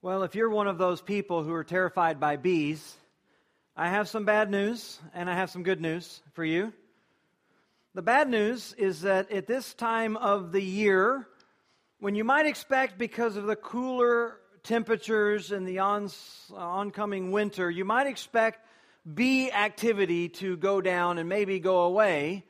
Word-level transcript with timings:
Well, 0.00 0.22
if 0.22 0.36
you're 0.36 0.48
one 0.48 0.68
of 0.68 0.78
those 0.78 1.02
people 1.02 1.42
who 1.42 1.52
are 1.54 1.64
terrified 1.64 2.20
by 2.20 2.36
bees, 2.36 2.96
I 3.76 3.88
have 3.88 4.08
some 4.08 4.24
bad 4.24 4.48
news 4.48 5.00
and 5.12 5.28
I 5.28 5.34
have 5.34 5.50
some 5.50 5.64
good 5.64 5.80
news 5.80 6.20
for 6.34 6.44
you. 6.44 6.72
The 7.94 8.02
bad 8.02 8.28
news 8.28 8.74
is 8.78 9.00
that 9.00 9.32
at 9.32 9.48
this 9.48 9.74
time 9.74 10.16
of 10.16 10.52
the 10.52 10.62
year, 10.62 11.26
when 11.98 12.14
you 12.14 12.22
might 12.22 12.46
expect 12.46 12.96
because 12.96 13.34
of 13.34 13.46
the 13.46 13.56
cooler 13.56 14.38
temperatures 14.62 15.50
and 15.50 15.66
the 15.66 15.80
on, 15.80 16.10
oncoming 16.54 17.32
winter, 17.32 17.68
you 17.68 17.84
might 17.84 18.06
expect 18.06 18.64
bee 19.12 19.50
activity 19.50 20.28
to 20.28 20.56
go 20.56 20.80
down 20.80 21.18
and 21.18 21.28
maybe 21.28 21.58
go 21.58 21.80
away. 21.80 22.44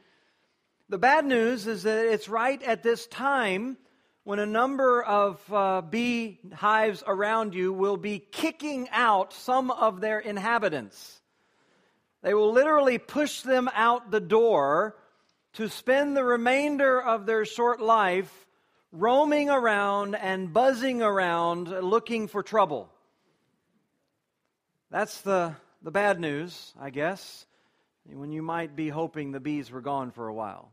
The 0.90 0.98
bad 0.98 1.24
news 1.24 1.66
is 1.66 1.84
that 1.84 2.04
it's 2.12 2.28
right 2.28 2.62
at 2.62 2.82
this 2.82 3.06
time 3.06 3.78
when 4.28 4.40
a 4.40 4.44
number 4.44 5.02
of 5.02 5.40
uh, 5.50 5.80
bee 5.80 6.38
hives 6.52 7.02
around 7.06 7.54
you 7.54 7.72
will 7.72 7.96
be 7.96 8.18
kicking 8.18 8.86
out 8.92 9.32
some 9.32 9.70
of 9.70 10.02
their 10.02 10.18
inhabitants. 10.18 11.22
They 12.20 12.34
will 12.34 12.52
literally 12.52 12.98
push 12.98 13.40
them 13.40 13.70
out 13.72 14.10
the 14.10 14.20
door 14.20 14.96
to 15.54 15.70
spend 15.70 16.14
the 16.14 16.24
remainder 16.24 17.00
of 17.00 17.24
their 17.24 17.46
short 17.46 17.80
life 17.80 18.46
roaming 18.92 19.48
around 19.48 20.14
and 20.14 20.52
buzzing 20.52 21.00
around 21.00 21.68
looking 21.68 22.28
for 22.28 22.42
trouble. 22.42 22.92
That's 24.90 25.22
the, 25.22 25.54
the 25.82 25.90
bad 25.90 26.20
news, 26.20 26.74
I 26.78 26.90
guess, 26.90 27.46
when 28.04 28.30
you 28.30 28.42
might 28.42 28.76
be 28.76 28.90
hoping 28.90 29.32
the 29.32 29.40
bees 29.40 29.70
were 29.70 29.80
gone 29.80 30.10
for 30.10 30.28
a 30.28 30.34
while. 30.34 30.70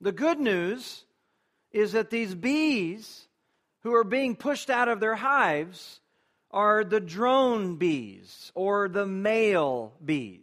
The 0.00 0.10
good 0.10 0.40
news 0.40 1.04
is 1.76 1.92
that 1.92 2.08
these 2.08 2.34
bees 2.34 3.28
who 3.82 3.94
are 3.94 4.04
being 4.04 4.34
pushed 4.34 4.70
out 4.70 4.88
of 4.88 4.98
their 4.98 5.14
hives 5.14 6.00
are 6.50 6.82
the 6.84 7.00
drone 7.00 7.76
bees 7.76 8.50
or 8.54 8.88
the 8.88 9.04
male 9.04 9.92
bees. 10.02 10.40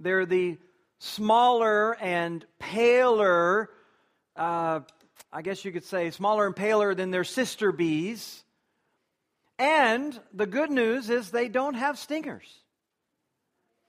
They're 0.00 0.26
the 0.26 0.58
smaller 0.98 1.96
and 2.00 2.44
paler, 2.58 3.70
uh, 4.34 4.80
I 5.32 5.42
guess 5.42 5.64
you 5.64 5.70
could 5.70 5.84
say, 5.84 6.10
smaller 6.10 6.46
and 6.46 6.56
paler 6.56 6.96
than 6.96 7.12
their 7.12 7.24
sister 7.24 7.70
bees. 7.70 8.42
And 9.56 10.20
the 10.32 10.46
good 10.46 10.70
news 10.70 11.10
is 11.10 11.30
they 11.30 11.48
don't 11.48 11.74
have 11.74 11.96
stingers. 11.96 12.48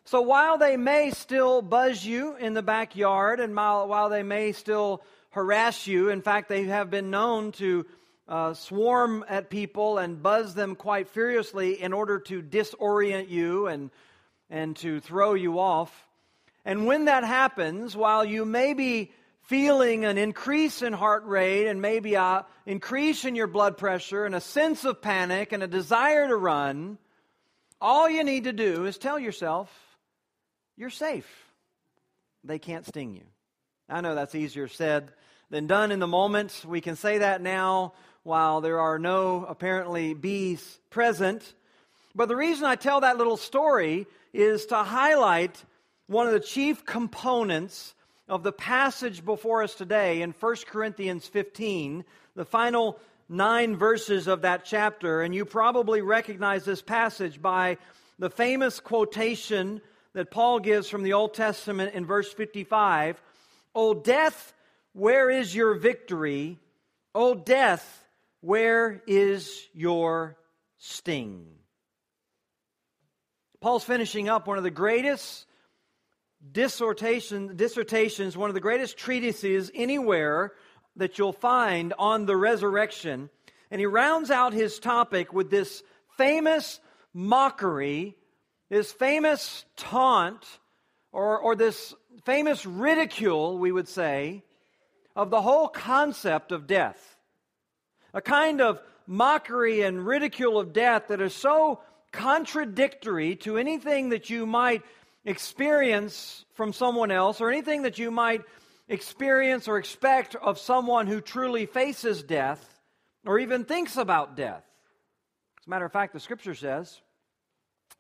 So 0.03 0.21
while 0.21 0.59
they 0.59 0.77
may 0.77 1.09
still 1.09 1.63
buzz 1.63 2.05
you 2.05 2.35
in 2.35 2.53
the 2.53 2.61
backyard 2.61 3.39
and 3.39 3.55
while, 3.55 3.87
while 3.87 4.09
they 4.09 4.21
may 4.21 4.51
still 4.51 5.01
harass 5.35 5.85
you. 5.85 6.09
In 6.09 6.21
fact, 6.21 6.47
they 6.47 6.63
have 6.63 6.89
been 6.89 7.11
known 7.11 7.51
to 7.51 7.85
uh, 8.25 8.53
swarm 8.53 9.25
at 9.27 9.49
people 9.49 9.97
and 9.97 10.23
buzz 10.23 10.55
them 10.55 10.75
quite 10.75 11.09
furiously 11.09 11.81
in 11.81 11.91
order 11.91 12.19
to 12.19 12.41
disorient 12.41 13.29
you 13.29 13.67
and, 13.67 13.91
and 14.49 14.77
to 14.77 15.01
throw 15.01 15.33
you 15.33 15.59
off. 15.59 15.91
And 16.63 16.87
when 16.87 17.05
that 17.05 17.25
happens, 17.25 17.97
while 17.97 18.23
you 18.23 18.45
may 18.45 18.73
be 18.73 19.11
feeling 19.41 20.05
an 20.05 20.17
increase 20.17 20.81
in 20.81 20.93
heart 20.93 21.25
rate 21.25 21.67
and 21.67 21.81
maybe 21.81 22.15
an 22.15 22.43
increase 22.65 23.25
in 23.25 23.35
your 23.35 23.47
blood 23.47 23.77
pressure 23.77 24.23
and 24.23 24.35
a 24.35 24.41
sense 24.41 24.85
of 24.85 25.01
panic 25.01 25.51
and 25.51 25.61
a 25.61 25.67
desire 25.67 26.29
to 26.29 26.35
run, 26.37 26.97
all 27.81 28.09
you 28.09 28.23
need 28.23 28.45
to 28.45 28.53
do 28.53 28.85
is 28.85 28.97
tell 28.97 29.19
yourself, 29.19 29.69
you're 30.77 30.89
safe. 30.89 31.27
They 32.45 32.57
can't 32.57 32.85
sting 32.85 33.15
you. 33.15 33.25
I 33.89 33.99
know 33.99 34.15
that's 34.15 34.33
easier 34.33 34.69
said 34.69 35.11
than 35.55 35.67
done 35.67 35.93
in 35.93 35.99
the 35.99 36.07
moment. 36.07 36.65
We 36.67 36.81
can 36.81 36.97
say 36.97 37.19
that 37.19 37.41
now 37.41 37.93
while 38.23 38.59
there 38.59 38.81
are 38.81 38.99
no 38.99 39.45
apparently 39.45 40.13
bees 40.13 40.79
present. 40.89 41.53
But 42.13 42.27
the 42.27 42.35
reason 42.35 42.65
I 42.65 42.75
tell 42.75 42.99
that 42.99 43.17
little 43.17 43.37
story 43.37 44.05
is 44.33 44.65
to 44.65 44.75
highlight 44.75 45.63
one 46.07 46.27
of 46.27 46.33
the 46.33 46.41
chief 46.41 46.83
components 46.83 47.95
of 48.27 48.43
the 48.43 48.51
passage 48.51 49.23
before 49.23 49.63
us 49.63 49.75
today 49.75 50.23
in 50.23 50.31
1 50.31 50.55
Corinthians 50.67 51.25
15, 51.25 52.03
the 52.35 52.43
final 52.43 52.99
nine 53.29 53.77
verses 53.77 54.27
of 54.27 54.41
that 54.41 54.65
chapter. 54.65 55.21
And 55.21 55.33
you 55.33 55.45
probably 55.45 56.01
recognize 56.01 56.65
this 56.65 56.81
passage 56.81 57.41
by 57.41 57.77
the 58.19 58.29
famous 58.29 58.81
quotation 58.81 59.79
that 60.11 60.31
Paul 60.31 60.59
gives 60.59 60.89
from 60.89 61.03
the 61.03 61.13
Old 61.13 61.33
Testament 61.33 61.93
in 61.93 62.05
verse 62.05 62.33
55 62.33 63.21
O 63.73 63.93
death, 63.93 64.53
where 64.95 65.29
is 65.29 65.53
your 65.53 65.73
victory? 65.73 66.57
O 67.13 67.35
death, 67.35 68.05
where 68.39 69.03
is 69.05 69.67
your 69.73 70.37
sting? 70.77 71.47
Paul's 73.59 73.83
finishing 73.83 74.29
up 74.29 74.47
one 74.47 74.57
of 74.57 74.63
the 74.63 74.71
greatest 74.71 75.47
dissertation, 76.49 77.57
dissertations, 77.57 78.37
one 78.37 78.49
of 78.49 78.53
the 78.53 78.61
greatest 78.61 78.95
treatises 78.95 79.69
anywhere 79.75 80.53
that 80.95 81.17
you'll 81.17 81.33
find 81.33 81.93
on 81.99 82.25
the 82.25 82.37
resurrection. 82.37 83.29
And 83.69 83.81
he 83.81 83.85
rounds 83.87 84.31
out 84.31 84.53
his 84.53 84.79
topic 84.79 85.33
with 85.33 85.49
this 85.49 85.83
famous 86.17 86.79
mockery, 87.13 88.15
this 88.69 88.93
famous 88.93 89.65
taunt, 89.75 90.45
or, 91.11 91.37
or 91.37 91.55
this 91.57 91.93
famous 92.23 92.65
ridicule, 92.65 93.57
we 93.57 93.73
would 93.73 93.89
say, 93.89 94.43
of 95.15 95.29
the 95.29 95.41
whole 95.41 95.67
concept 95.67 96.51
of 96.51 96.67
death. 96.67 97.17
A 98.13 98.21
kind 98.21 98.61
of 98.61 98.81
mockery 99.07 99.81
and 99.81 100.05
ridicule 100.05 100.59
of 100.59 100.73
death 100.73 101.07
that 101.07 101.21
is 101.21 101.33
so 101.33 101.79
contradictory 102.11 103.35
to 103.35 103.57
anything 103.57 104.09
that 104.09 104.29
you 104.29 104.45
might 104.45 104.81
experience 105.25 106.45
from 106.53 106.73
someone 106.73 107.11
else 107.11 107.41
or 107.41 107.49
anything 107.49 107.83
that 107.83 107.97
you 107.97 108.11
might 108.11 108.41
experience 108.87 109.67
or 109.67 109.77
expect 109.77 110.35
of 110.35 110.59
someone 110.59 111.07
who 111.07 111.19
truly 111.19 111.65
faces 111.65 112.23
death 112.23 112.79
or 113.25 113.39
even 113.39 113.65
thinks 113.65 113.97
about 113.97 114.35
death. 114.35 114.63
As 115.59 115.67
a 115.67 115.69
matter 115.69 115.85
of 115.85 115.91
fact, 115.91 116.13
the 116.13 116.19
scripture 116.19 116.53
says 116.53 117.01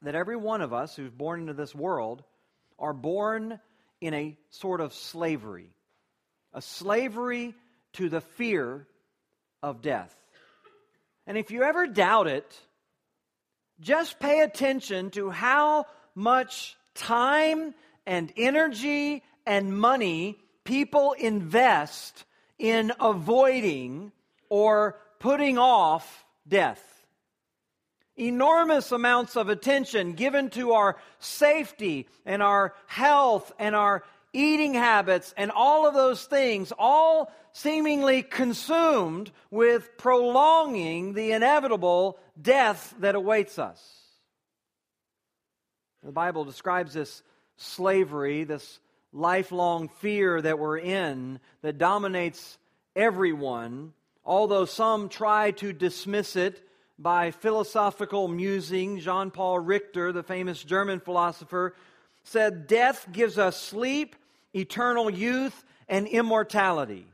that 0.01 0.15
every 0.15 0.35
one 0.35 0.61
of 0.61 0.73
us 0.73 0.95
who's 0.95 1.11
born 1.11 1.41
into 1.41 1.53
this 1.53 1.73
world 1.73 2.23
are 2.77 2.93
born 2.93 3.59
in 4.01 4.13
a 4.13 4.37
sort 4.49 4.81
of 4.81 4.93
slavery 4.93 5.74
a 6.55 6.61
slavery 6.61 7.53
to 7.93 8.09
the 8.09 8.21
fear 8.21 8.87
of 9.61 9.81
death. 9.81 10.15
And 11.27 11.37
if 11.37 11.51
you 11.51 11.63
ever 11.63 11.85
doubt 11.85 12.27
it, 12.27 12.59
just 13.81 14.19
pay 14.19 14.39
attention 14.39 15.11
to 15.11 15.29
how 15.29 15.85
much 16.15 16.77
time 16.95 17.75
and 18.07 18.31
energy 18.37 19.21
and 19.45 19.77
money 19.77 20.39
people 20.63 21.11
invest 21.11 22.23
in 22.57 22.93
avoiding 23.01 24.13
or 24.49 24.97
putting 25.19 25.57
off 25.57 26.25
death. 26.47 26.81
Enormous 28.15 28.93
amounts 28.93 29.35
of 29.35 29.49
attention 29.49 30.13
given 30.13 30.49
to 30.51 30.71
our 30.71 30.95
safety 31.19 32.07
and 32.25 32.41
our 32.41 32.73
health 32.87 33.51
and 33.59 33.75
our 33.75 34.03
eating 34.35 34.73
habits, 34.73 35.33
and 35.37 35.49
all 35.51 35.87
of 35.87 35.93
those 35.93 36.25
things, 36.25 36.71
all 36.77 37.31
seemingly 37.53 38.21
consumed 38.21 39.31
with 39.49 39.97
prolonging 39.97 41.13
the 41.13 41.31
inevitable 41.31 42.19
death 42.39 42.93
that 42.99 43.15
awaits 43.15 43.57
us. 43.57 43.81
The 46.03 46.11
Bible 46.11 46.45
describes 46.45 46.93
this 46.93 47.23
slavery, 47.57 48.43
this 48.43 48.79
lifelong 49.11 49.87
fear 49.87 50.41
that 50.41 50.59
we're 50.59 50.77
in 50.77 51.39
that 51.61 51.77
dominates 51.77 52.57
everyone, 52.95 53.93
although 54.23 54.65
some 54.65 55.09
try 55.09 55.51
to 55.51 55.73
dismiss 55.73 56.35
it 56.35 56.61
by 56.99 57.31
philosophical 57.31 58.27
musing. 58.27 58.99
Jean 58.99 59.31
Paul 59.31 59.59
Richter, 59.59 60.11
the 60.11 60.23
famous 60.23 60.63
German 60.63 60.99
philosopher, 60.99 61.75
said, 62.23 62.67
Death 62.67 63.07
gives 63.11 63.37
us 63.37 63.59
sleep 63.59 64.15
eternal 64.55 65.09
youth, 65.09 65.63
and 65.87 66.07
immortality. 66.07 67.07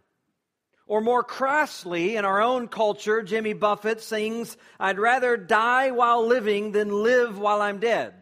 Or 0.85 1.01
more 1.01 1.23
crassly, 1.23 2.15
in 2.15 2.25
our 2.25 2.41
own 2.41 2.67
culture, 2.67 3.21
Jimmy 3.21 3.53
Buffett 3.53 4.01
sings, 4.01 4.57
I'd 4.79 4.99
rather 4.99 5.37
die 5.37 5.91
while 5.91 6.25
living 6.25 6.71
than 6.71 7.03
live 7.03 7.39
while 7.39 7.61
I'm 7.61 7.79
dead. 7.79 8.13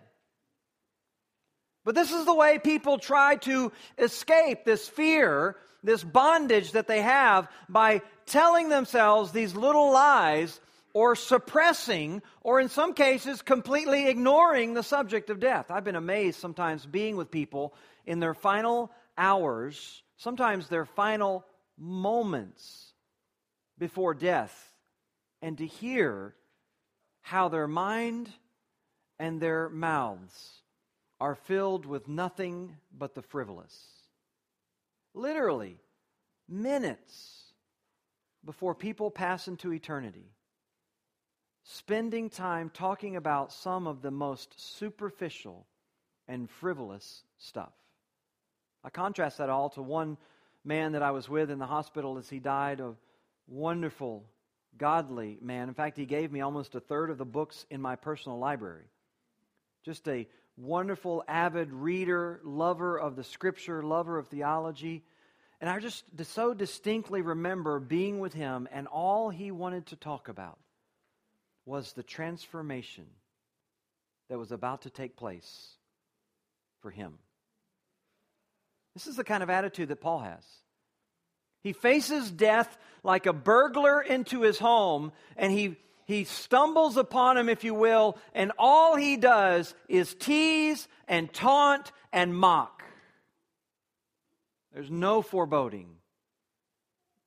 But 1.83 1.95
this 1.95 2.11
is 2.11 2.25
the 2.25 2.33
way 2.35 2.59
people 2.59 2.99
try 2.99 3.37
to 3.37 3.71
escape 3.97 4.65
this 4.65 4.87
fear, 4.87 5.55
this 5.83 6.03
bondage 6.03 6.73
that 6.73 6.87
they 6.87 7.01
have 7.01 7.47
by 7.67 8.01
telling 8.25 8.69
themselves 8.69 9.31
these 9.31 9.55
little 9.55 9.91
lies 9.91 10.59
or 10.93 11.15
suppressing, 11.15 12.21
or 12.41 12.59
in 12.59 12.69
some 12.69 12.93
cases, 12.93 13.41
completely 13.41 14.07
ignoring 14.07 14.73
the 14.73 14.83
subject 14.83 15.29
of 15.29 15.39
death. 15.39 15.71
I've 15.71 15.83
been 15.83 15.95
amazed 15.95 16.39
sometimes 16.39 16.85
being 16.85 17.15
with 17.15 17.31
people 17.31 17.73
in 18.05 18.19
their 18.19 18.33
final 18.33 18.91
hours, 19.19 20.01
sometimes 20.17 20.67
their 20.67 20.85
final 20.85 21.45
moments 21.77 22.93
before 23.77 24.13
death, 24.13 24.73
and 25.41 25.57
to 25.57 25.65
hear 25.65 26.35
how 27.21 27.49
their 27.49 27.67
mind 27.67 28.29
and 29.19 29.39
their 29.39 29.69
mouths 29.69 30.63
are 31.19 31.35
filled 31.35 31.85
with 31.85 32.07
nothing 32.07 32.75
but 32.97 33.13
the 33.13 33.21
frivolous. 33.21 33.77
Literally, 35.13 35.77
minutes 36.47 37.53
before 38.45 38.73
people 38.73 39.11
pass 39.11 39.47
into 39.47 39.73
eternity, 39.73 40.31
spending 41.63 42.29
time 42.29 42.69
talking 42.69 43.15
about 43.15 43.51
some 43.51 43.85
of 43.85 44.01
the 44.01 44.11
most 44.11 44.59
superficial 44.59 45.67
and 46.27 46.49
frivolous 46.49 47.23
stuff. 47.37 47.73
I 48.83 48.89
contrast 48.89 49.37
that 49.37 49.49
all 49.49 49.69
to 49.71 49.81
one 49.81 50.17
man 50.63 50.93
that 50.93 51.03
I 51.03 51.11
was 51.11 51.27
with 51.27 51.51
in 51.51 51.59
the 51.59 51.65
hospital 51.65 52.17
as 52.17 52.29
he 52.29 52.39
died, 52.39 52.79
a 52.79 52.93
wonderful, 53.47 54.25
godly 54.77 55.37
man. 55.41 55.67
In 55.67 55.73
fact, 55.73 55.97
he 55.97 56.05
gave 56.05 56.31
me 56.31 56.41
almost 56.41 56.75
a 56.75 56.79
third 56.79 57.09
of 57.09 57.17
the 57.17 57.25
books 57.25 57.65
in 57.69 57.81
my 57.81 57.95
personal 57.95 58.39
library. 58.39 58.85
Just 59.83 60.07
a 60.07 60.27
wonderful, 60.57 61.23
avid 61.27 61.71
reader, 61.71 62.41
lover 62.43 62.97
of 62.97 63.15
the 63.15 63.23
scripture, 63.23 63.81
lover 63.81 64.17
of 64.17 64.27
theology. 64.27 65.03
And 65.61 65.69
I 65.69 65.79
just 65.79 66.05
so 66.23 66.53
distinctly 66.53 67.21
remember 67.21 67.79
being 67.79 68.19
with 68.19 68.33
him, 68.33 68.67
and 68.71 68.87
all 68.87 69.29
he 69.29 69.51
wanted 69.51 69.87
to 69.87 69.95
talk 69.95 70.29
about 70.29 70.57
was 71.65 71.93
the 71.93 72.03
transformation 72.03 73.05
that 74.29 74.37
was 74.37 74.51
about 74.51 74.83
to 74.83 74.89
take 74.89 75.17
place 75.17 75.75
for 76.81 76.91
him. 76.91 77.17
This 78.99 79.07
is 79.07 79.15
the 79.15 79.23
kind 79.23 79.41
of 79.41 79.49
attitude 79.49 79.87
that 79.87 80.01
Paul 80.01 80.19
has. 80.19 80.43
He 81.63 81.71
faces 81.71 82.29
death 82.29 82.77
like 83.01 83.27
a 83.27 83.31
burglar 83.31 84.01
into 84.01 84.41
his 84.41 84.59
home, 84.59 85.13
and 85.37 85.53
he, 85.53 85.77
he 86.03 86.25
stumbles 86.25 86.97
upon 86.97 87.37
him, 87.37 87.47
if 87.47 87.63
you 87.63 87.73
will, 87.73 88.17
and 88.35 88.51
all 88.59 88.97
he 88.97 89.15
does 89.15 89.73
is 89.87 90.13
tease 90.15 90.89
and 91.07 91.31
taunt 91.31 91.93
and 92.11 92.35
mock. 92.35 92.83
There's 94.73 94.91
no 94.91 95.21
foreboding, 95.21 95.87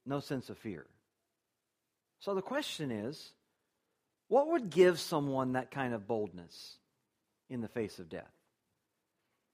no 0.04 0.20
sense 0.20 0.50
of 0.50 0.58
fear. 0.58 0.84
So 2.20 2.34
the 2.34 2.42
question 2.42 2.90
is 2.90 3.32
what 4.28 4.48
would 4.48 4.68
give 4.68 5.00
someone 5.00 5.52
that 5.54 5.70
kind 5.70 5.94
of 5.94 6.06
boldness 6.06 6.76
in 7.48 7.62
the 7.62 7.68
face 7.68 7.98
of 7.98 8.10
death? 8.10 8.30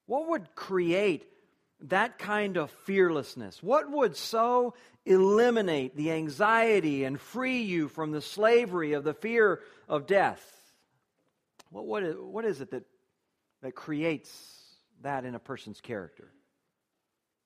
What 0.05 0.27
would 0.27 0.53
create 0.53 1.25
that 1.87 2.17
kind 2.17 2.57
of 2.57 2.71
fearlessness? 2.85 3.63
What 3.63 3.89
would 3.89 4.15
so 4.15 4.73
eliminate 5.05 5.95
the 5.95 6.11
anxiety 6.11 7.03
and 7.03 7.19
free 7.19 7.61
you 7.61 7.87
from 7.87 8.11
the 8.11 8.21
slavery 8.21 8.93
of 8.93 9.03
the 9.03 9.13
fear 9.13 9.61
of 9.87 10.05
death? 10.05 10.43
What, 11.71 11.85
what, 11.85 12.03
is, 12.03 12.15
what 12.17 12.45
is 12.45 12.61
it 12.61 12.71
that, 12.71 12.83
that 13.61 13.75
creates 13.75 14.29
that 15.01 15.25
in 15.25 15.35
a 15.35 15.39
person's 15.39 15.81
character? 15.81 16.31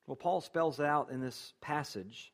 Well, 0.07 0.15
Paul 0.15 0.41
spells 0.41 0.79
it 0.79 0.85
out 0.85 1.11
in 1.11 1.21
this 1.21 1.53
passage. 1.61 2.33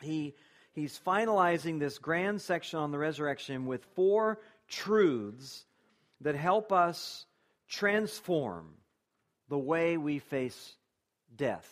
He, 0.00 0.34
he's 0.72 0.98
finalizing 1.04 1.78
this 1.78 1.98
grand 1.98 2.40
section 2.40 2.78
on 2.78 2.92
the 2.92 2.98
resurrection 2.98 3.66
with 3.66 3.84
four 3.94 4.40
truths 4.68 5.64
that 6.22 6.34
help 6.34 6.72
us 6.72 7.26
transform 7.68 8.68
the 9.48 9.58
way 9.58 9.96
we 9.96 10.18
face 10.18 10.74
death. 11.36 11.68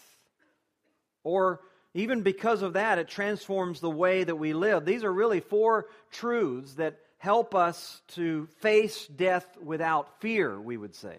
Or 1.23 1.61
even 1.94 2.23
because 2.23 2.62
of 2.62 2.75
that, 2.75 2.99
it 2.99 3.09
transforms 3.09 3.81
the 3.81 3.91
way 3.91 4.25
that 4.25 4.37
we 4.37 4.53
live. 4.53 4.85
These 4.85 5.05
are 5.05 5.12
really 5.12 5.41
four 5.41 5.87
truths 6.11 6.75
that 6.75 6.99
help 7.19 7.55
us 7.55 8.03
to 8.09 8.47
face 8.59 9.06
death 9.06 9.47
without 9.62 10.21
fear, 10.21 10.61
we 10.61 10.76
would 10.76 10.94
say. 10.94 11.19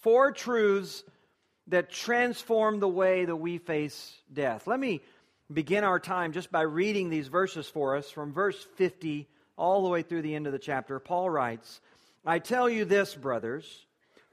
Four 0.00 0.32
truths 0.32 1.04
that 1.68 1.90
transform 1.90 2.80
the 2.80 2.88
way 2.88 3.24
that 3.24 3.36
we 3.36 3.58
face 3.58 4.14
death. 4.32 4.66
Let 4.66 4.80
me 4.80 5.00
begin 5.52 5.84
our 5.84 6.00
time 6.00 6.32
just 6.32 6.50
by 6.52 6.62
reading 6.62 7.08
these 7.08 7.28
verses 7.28 7.68
for 7.68 7.96
us 7.96 8.10
from 8.10 8.32
verse 8.32 8.66
50 8.76 9.28
all 9.56 9.82
the 9.82 9.88
way 9.88 10.02
through 10.02 10.22
the 10.22 10.34
end 10.34 10.46
of 10.46 10.52
the 10.52 10.58
chapter. 10.58 10.98
Paul 10.98 11.30
writes, 11.30 11.80
I 12.24 12.38
tell 12.38 12.68
you 12.68 12.84
this, 12.84 13.14
brothers 13.14 13.86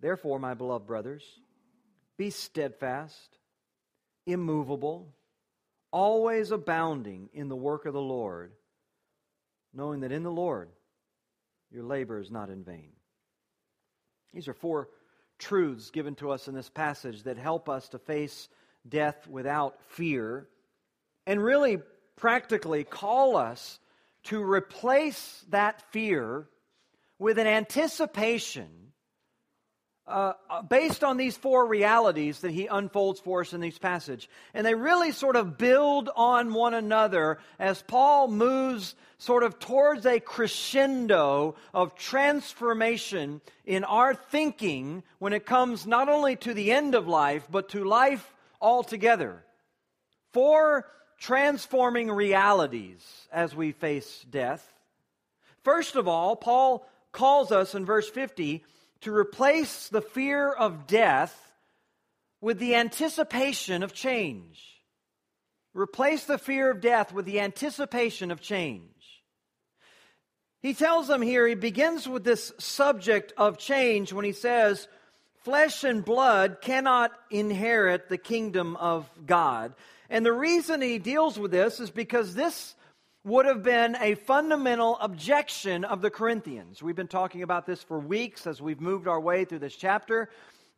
Therefore, 0.00 0.38
my 0.38 0.54
beloved 0.54 0.86
brothers, 0.86 1.24
be 2.16 2.30
steadfast, 2.30 3.38
immovable, 4.26 5.14
always 5.90 6.50
abounding 6.50 7.28
in 7.32 7.48
the 7.48 7.56
work 7.56 7.86
of 7.86 7.94
the 7.94 8.00
Lord, 8.00 8.52
knowing 9.72 10.00
that 10.00 10.12
in 10.12 10.22
the 10.22 10.30
Lord 10.30 10.68
your 11.70 11.84
labor 11.84 12.20
is 12.20 12.30
not 12.30 12.50
in 12.50 12.64
vain. 12.64 12.92
These 14.32 14.48
are 14.48 14.54
four 14.54 14.88
truths 15.38 15.90
given 15.90 16.14
to 16.16 16.30
us 16.30 16.48
in 16.48 16.54
this 16.54 16.70
passage 16.70 17.22
that 17.24 17.38
help 17.38 17.68
us 17.68 17.88
to 17.90 17.98
face 17.98 18.48
death 18.88 19.26
without 19.26 19.82
fear 19.82 20.48
and 21.26 21.42
really 21.42 21.78
practically 22.16 22.84
call 22.84 23.36
us 23.36 23.78
to 24.24 24.42
replace 24.42 25.44
that 25.50 25.82
fear 25.92 26.48
with 27.18 27.38
an 27.38 27.46
anticipation 27.46 28.85
uh, 30.08 30.34
uh, 30.48 30.62
based 30.62 31.02
on 31.02 31.16
these 31.16 31.36
four 31.36 31.66
realities 31.66 32.40
that 32.40 32.52
he 32.52 32.68
unfolds 32.68 33.18
for 33.18 33.40
us 33.40 33.52
in 33.52 33.60
this 33.60 33.78
passage. 33.78 34.30
And 34.54 34.64
they 34.64 34.74
really 34.74 35.10
sort 35.10 35.34
of 35.34 35.58
build 35.58 36.10
on 36.14 36.54
one 36.54 36.74
another 36.74 37.38
as 37.58 37.82
Paul 37.82 38.28
moves 38.28 38.94
sort 39.18 39.42
of 39.42 39.58
towards 39.58 40.06
a 40.06 40.20
crescendo 40.20 41.56
of 41.74 41.96
transformation 41.96 43.40
in 43.64 43.82
our 43.82 44.14
thinking 44.14 45.02
when 45.18 45.32
it 45.32 45.44
comes 45.44 45.86
not 45.86 46.08
only 46.08 46.36
to 46.36 46.54
the 46.54 46.70
end 46.70 46.94
of 46.94 47.08
life, 47.08 47.48
but 47.50 47.70
to 47.70 47.82
life 47.82 48.32
altogether. 48.60 49.44
Four 50.32 50.86
transforming 51.18 52.12
realities 52.12 53.02
as 53.32 53.56
we 53.56 53.72
face 53.72 54.24
death. 54.30 54.72
First 55.64 55.96
of 55.96 56.06
all, 56.06 56.36
Paul 56.36 56.86
calls 57.10 57.50
us 57.50 57.74
in 57.74 57.84
verse 57.84 58.08
50 58.08 58.62
to 59.06 59.14
replace 59.14 59.88
the 59.88 60.02
fear 60.02 60.50
of 60.50 60.88
death 60.88 61.52
with 62.40 62.58
the 62.58 62.74
anticipation 62.74 63.84
of 63.84 63.92
change. 63.92 64.60
Replace 65.74 66.24
the 66.24 66.38
fear 66.38 66.72
of 66.72 66.80
death 66.80 67.12
with 67.12 67.24
the 67.24 67.38
anticipation 67.38 68.32
of 68.32 68.40
change. 68.40 68.82
He 70.60 70.74
tells 70.74 71.06
them 71.06 71.22
here, 71.22 71.46
he 71.46 71.54
begins 71.54 72.08
with 72.08 72.24
this 72.24 72.52
subject 72.58 73.32
of 73.36 73.58
change 73.58 74.12
when 74.12 74.24
he 74.24 74.32
says, 74.32 74.88
Flesh 75.44 75.84
and 75.84 76.04
blood 76.04 76.60
cannot 76.60 77.12
inherit 77.30 78.08
the 78.08 78.18
kingdom 78.18 78.74
of 78.74 79.08
God. 79.24 79.72
And 80.10 80.26
the 80.26 80.32
reason 80.32 80.82
he 80.82 80.98
deals 80.98 81.38
with 81.38 81.52
this 81.52 81.78
is 81.78 81.92
because 81.92 82.34
this 82.34 82.74
would 83.26 83.44
have 83.44 83.64
been 83.64 83.96
a 84.00 84.14
fundamental 84.14 84.96
objection 85.00 85.84
of 85.84 86.00
the 86.00 86.10
Corinthians. 86.10 86.80
We've 86.80 86.94
been 86.94 87.08
talking 87.08 87.42
about 87.42 87.66
this 87.66 87.82
for 87.82 87.98
weeks 87.98 88.46
as 88.46 88.62
we've 88.62 88.80
moved 88.80 89.08
our 89.08 89.18
way 89.18 89.44
through 89.44 89.58
this 89.58 89.74
chapter, 89.74 90.30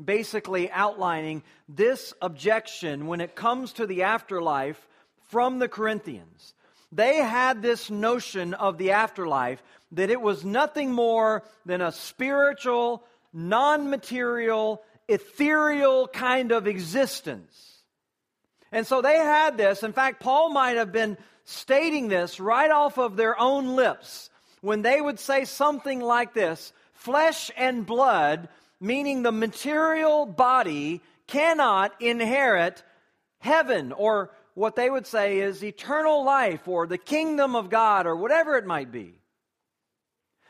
basically 0.02 0.71
outlining 0.71 1.43
this 1.69 2.14
objection 2.23 3.07
when 3.07 3.21
it 3.21 3.35
comes 3.35 3.75
to 3.75 3.87
the 3.87 4.05
afterlife 4.05 4.88
from 5.28 5.59
the 5.59 5.69
Corinthians. 5.69 6.55
They 6.90 7.17
had 7.17 7.61
this 7.61 7.90
notion 7.90 8.55
of 8.55 8.78
the 8.78 8.93
afterlife 8.93 9.62
that 9.93 10.09
it 10.09 10.23
was 10.23 10.43
nothing 10.43 10.90
more 10.90 11.45
than 11.67 11.83
a 11.83 11.93
spiritual, 11.93 13.05
non 13.31 13.90
material, 13.90 14.83
ethereal 15.07 16.09
kind 16.09 16.52
of 16.52 16.67
existence. 16.67 17.83
And 18.73 18.87
so 18.87 19.02
they 19.02 19.17
had 19.17 19.59
this. 19.59 19.83
In 19.83 19.93
fact, 19.93 20.21
Paul 20.21 20.49
might 20.49 20.78
have 20.78 20.93
been 20.93 21.19
stating 21.49 22.09
this 22.09 22.38
right 22.38 22.71
off 22.71 22.99
of 22.99 23.17
their 23.17 23.38
own 23.40 23.75
lips 23.75 24.28
when 24.61 24.83
they 24.83 25.00
would 25.00 25.19
say 25.19 25.47
something 25.47 25.99
like 25.99 26.35
this 26.35 26.75
flesh 26.93 27.50
and 27.57 27.87
blood, 27.87 28.50
meaning 28.81 29.23
the 29.23 29.33
material 29.33 30.26
body, 30.26 31.00
cannot 31.26 31.95
inherit 32.02 32.83
heaven 33.38 33.93
or 33.93 34.31
what 34.52 34.76
they 34.76 34.90
would 34.90 35.07
say 35.07 35.38
is 35.38 35.64
eternal 35.64 36.23
life 36.23 36.69
or 36.69 36.87
the 36.87 36.99
kingdom 36.99 37.57
of 37.57 37.71
God 37.71 38.07
or 38.07 38.14
whatever 38.17 38.57
it 38.57 38.67
might 38.67 38.93
be. 38.93 39.14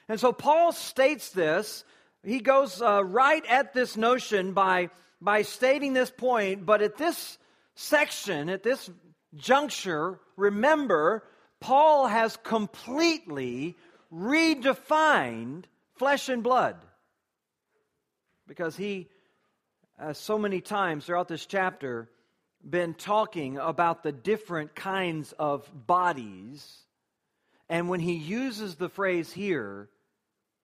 And 0.09 0.19
so 0.19 0.33
Paul 0.33 0.73
states 0.73 1.31
this. 1.31 1.85
He 2.25 2.41
goes 2.41 2.83
uh, 2.83 3.05
right 3.05 3.45
at 3.47 3.73
this 3.73 3.97
notion 3.97 4.53
by, 4.53 4.91
by 5.21 5.43
stating 5.43 5.93
this 5.93 6.11
point, 6.11 6.67
but 6.67 6.83
at 6.83 6.97
this 6.97 7.39
section, 7.77 8.49
at 8.49 8.65
this 8.65 8.91
juncture, 9.39 10.19
remember, 10.37 11.25
Paul 11.61 12.07
has 12.07 12.37
completely 12.37 13.77
redefined 14.13 15.65
flesh 15.97 16.29
and 16.29 16.43
blood. 16.43 16.77
Because 18.47 18.77
he, 18.77 19.09
has 19.99 20.17
so 20.19 20.39
many 20.39 20.61
times 20.61 21.05
throughout 21.05 21.29
this 21.29 21.45
chapter, 21.45 22.09
been 22.69 22.95
talking 22.95 23.59
about 23.59 24.03
the 24.03 24.13
different 24.13 24.75
kinds 24.75 25.33
of 25.33 25.69
bodies. 25.87 26.85
And 27.69 27.89
when 27.89 28.01
he 28.01 28.15
uses 28.15 28.77
the 28.77 28.89
phrase 28.89 29.33
here, 29.33 29.89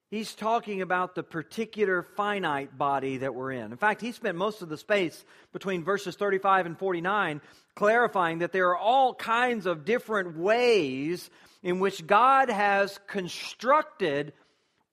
he's 0.09 0.35
talking 0.35 0.81
about 0.81 1.15
the 1.15 1.23
particular 1.23 2.03
finite 2.03 2.77
body 2.77 3.17
that 3.17 3.33
we're 3.33 3.51
in. 3.51 3.71
In 3.71 3.77
fact, 3.77 4.01
he 4.01 4.11
spent 4.11 4.37
most 4.37 4.61
of 4.61 4.69
the 4.69 4.77
space 4.77 5.23
between 5.53 5.83
verses 5.83 6.15
35 6.15 6.65
and 6.65 6.77
49 6.77 7.41
clarifying 7.75 8.39
that 8.39 8.51
there 8.51 8.69
are 8.69 8.77
all 8.77 9.13
kinds 9.13 9.65
of 9.65 9.85
different 9.85 10.37
ways 10.37 11.29
in 11.63 11.79
which 11.79 12.05
God 12.05 12.49
has 12.49 12.99
constructed 13.07 14.33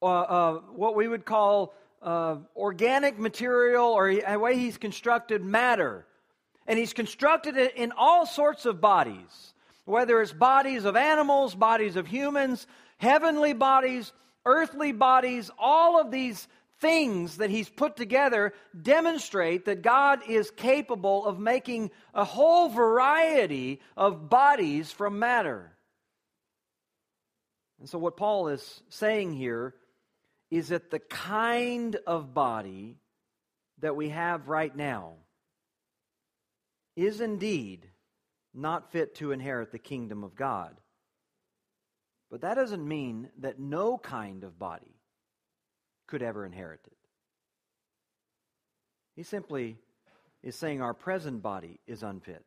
uh, 0.00 0.07
uh, 0.07 0.54
what 0.75 0.97
we 0.97 1.07
would 1.07 1.25
call 1.25 1.75
uh, 2.02 2.37
organic 2.57 3.19
material 3.19 3.87
or 3.87 4.11
a 4.11 4.37
way 4.37 4.57
he's 4.57 4.78
constructed 4.78 5.45
matter. 5.45 6.04
And 6.66 6.78
he's 6.78 6.92
constructed 6.92 7.57
it 7.57 7.76
in 7.76 7.92
all 7.97 8.26
sorts 8.26 8.66
of 8.66 8.81
bodies, 8.81 9.54
whether 9.85 10.21
it's 10.21 10.33
bodies 10.33 10.85
of 10.85 10.97
animals, 10.97 11.54
bodies 11.54 11.97
of 11.97 12.07
humans, 12.07 12.66
heavenly 12.99 13.52
bodies, 13.52 14.12
earthly 14.45 14.93
bodies, 14.93 15.51
all 15.59 16.01
of 16.01 16.11
these 16.11 16.47
things 16.81 17.37
that 17.37 17.51
he's 17.51 17.69
put 17.69 17.97
together 17.97 18.53
demonstrate 18.81 19.67
that 19.67 19.83
God 19.83 20.21
is 20.29 20.51
capable 20.51 21.25
of 21.25 21.39
making 21.39 21.91
a 22.13 22.25
whole 22.25 22.69
variety 22.69 23.81
of 23.97 24.29
bodies 24.29 24.91
from 24.91 25.19
matter. 25.19 25.73
And 27.79 27.89
so, 27.89 27.99
what 27.99 28.17
Paul 28.17 28.49
is 28.49 28.83
saying 28.91 29.33
here 29.33 29.75
is 30.51 30.69
that 30.69 30.91
the 30.91 30.99
kind 30.99 31.97
of 32.07 32.35
body 32.35 32.97
that 33.79 33.97
we 33.97 34.11
have 34.11 34.49
right 34.49 34.75
now 34.75 35.15
is 36.95 37.21
indeed 37.21 37.89
not 38.55 38.93
fit 38.93 39.15
to 39.17 39.33
inherit 39.33 39.73
the 39.73 39.79
kingdom 39.79 40.25
of 40.25 40.37
God. 40.37 40.77
But 42.33 42.41
that 42.41 42.55
doesn't 42.55 42.89
mean 42.89 43.29
that 43.41 43.61
no 43.61 43.99
kind 43.99 44.43
of 44.43 44.59
body 44.59 44.97
could 46.07 46.23
ever 46.23 46.47
inherit 46.47 46.81
it. 46.87 46.97
He 49.15 49.23
simply 49.23 49.77
is 50.43 50.57
saying 50.57 50.81
our 50.81 50.95
present 50.95 51.43
body 51.43 51.79
is 51.87 52.03
unfit. 52.03 52.43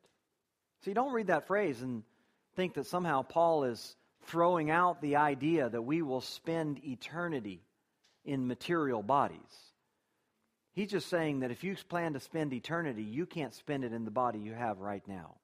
You 0.85 0.95
don't 0.95 1.13
read 1.13 1.27
that 1.27 1.47
phrase 1.47 1.81
and 1.81 2.03
think 2.55 2.75
that 2.75 2.87
somehow 2.87 3.21
Paul 3.23 3.63
is 3.63 3.95
throwing 4.25 4.71
out 4.71 5.01
the 5.01 5.15
idea 5.17 5.69
that 5.69 5.81
we 5.81 6.01
will 6.01 6.21
spend 6.21 6.83
eternity 6.83 7.61
in 8.23 8.47
material 8.47 9.03
bodies. 9.03 9.39
He's 10.73 10.91
just 10.91 11.09
saying 11.09 11.39
that 11.39 11.51
if 11.51 11.63
you 11.63 11.75
plan 11.89 12.13
to 12.13 12.19
spend 12.19 12.53
eternity, 12.53 13.03
you 13.03 13.25
can't 13.25 13.53
spend 13.53 13.83
it 13.83 13.93
in 13.93 14.03
the 14.05 14.11
body 14.11 14.39
you 14.39 14.53
have 14.53 14.79
right 14.79 15.07
now. 15.07 15.35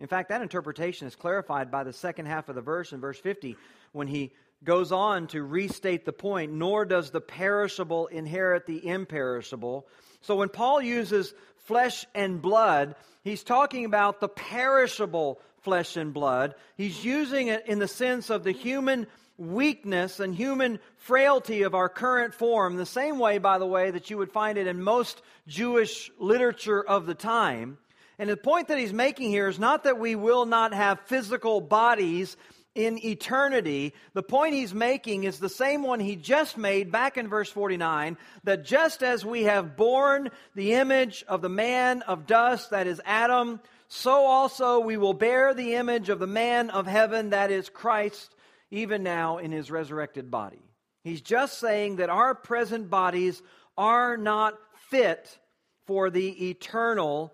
In 0.00 0.06
fact, 0.06 0.28
that 0.28 0.42
interpretation 0.42 1.08
is 1.08 1.16
clarified 1.16 1.70
by 1.70 1.84
the 1.84 1.92
second 1.92 2.26
half 2.26 2.48
of 2.48 2.54
the 2.54 2.60
verse 2.60 2.92
in 2.92 3.00
verse 3.00 3.18
50 3.18 3.56
when 3.92 4.06
he 4.06 4.32
goes 4.64 4.92
on 4.92 5.26
to 5.28 5.42
restate 5.42 6.04
the 6.04 6.12
point 6.12 6.52
nor 6.52 6.84
does 6.84 7.10
the 7.10 7.20
perishable 7.20 8.06
inherit 8.08 8.66
the 8.66 8.86
imperishable. 8.86 9.86
So 10.20 10.36
when 10.36 10.48
Paul 10.48 10.82
uses 10.82 11.34
flesh 11.66 12.06
and 12.14 12.40
blood, 12.42 12.94
he's 13.22 13.42
talking 13.42 13.84
about 13.84 14.20
the 14.20 14.28
perishable 14.28 15.40
flesh 15.62 15.96
and 15.96 16.14
blood. 16.14 16.54
He's 16.76 17.04
using 17.04 17.48
it 17.48 17.66
in 17.66 17.78
the 17.78 17.88
sense 17.88 18.30
of 18.30 18.44
the 18.44 18.52
human 18.52 19.06
weakness 19.36 20.18
and 20.18 20.34
human 20.34 20.80
frailty 20.96 21.62
of 21.62 21.74
our 21.74 21.88
current 21.88 22.34
form, 22.34 22.76
the 22.76 22.86
same 22.86 23.18
way, 23.18 23.38
by 23.38 23.58
the 23.58 23.66
way, 23.66 23.90
that 23.90 24.10
you 24.10 24.18
would 24.18 24.32
find 24.32 24.58
it 24.58 24.66
in 24.66 24.82
most 24.82 25.22
Jewish 25.46 26.10
literature 26.18 26.82
of 26.82 27.06
the 27.06 27.14
time. 27.14 27.78
And 28.18 28.28
the 28.28 28.36
point 28.36 28.68
that 28.68 28.78
he's 28.78 28.92
making 28.92 29.30
here 29.30 29.48
is 29.48 29.58
not 29.58 29.84
that 29.84 29.98
we 29.98 30.16
will 30.16 30.44
not 30.44 30.74
have 30.74 31.00
physical 31.06 31.60
bodies 31.60 32.36
in 32.74 33.04
eternity. 33.04 33.94
The 34.12 34.22
point 34.22 34.54
he's 34.54 34.74
making 34.74 35.24
is 35.24 35.38
the 35.38 35.48
same 35.48 35.82
one 35.82 36.00
he 36.00 36.16
just 36.16 36.56
made 36.56 36.92
back 36.92 37.16
in 37.16 37.28
verse 37.28 37.50
49 37.50 38.16
that 38.44 38.64
just 38.64 39.02
as 39.02 39.24
we 39.24 39.44
have 39.44 39.76
borne 39.76 40.30
the 40.54 40.74
image 40.74 41.24
of 41.28 41.42
the 41.42 41.48
man 41.48 42.02
of 42.02 42.26
dust, 42.26 42.70
that 42.70 42.86
is 42.86 43.00
Adam, 43.04 43.60
so 43.88 44.26
also 44.26 44.80
we 44.80 44.96
will 44.96 45.14
bear 45.14 45.54
the 45.54 45.74
image 45.74 46.08
of 46.08 46.18
the 46.18 46.26
man 46.26 46.70
of 46.70 46.86
heaven, 46.86 47.30
that 47.30 47.50
is 47.50 47.68
Christ, 47.68 48.34
even 48.70 49.02
now 49.02 49.38
in 49.38 49.50
his 49.50 49.70
resurrected 49.70 50.30
body. 50.30 50.62
He's 51.04 51.20
just 51.20 51.58
saying 51.58 51.96
that 51.96 52.10
our 52.10 52.34
present 52.34 52.90
bodies 52.90 53.42
are 53.76 54.16
not 54.16 54.58
fit 54.90 55.38
for 55.86 56.10
the 56.10 56.50
eternal 56.50 57.32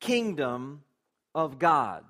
kingdom 0.00 0.82
of 1.34 1.58
God. 1.58 2.04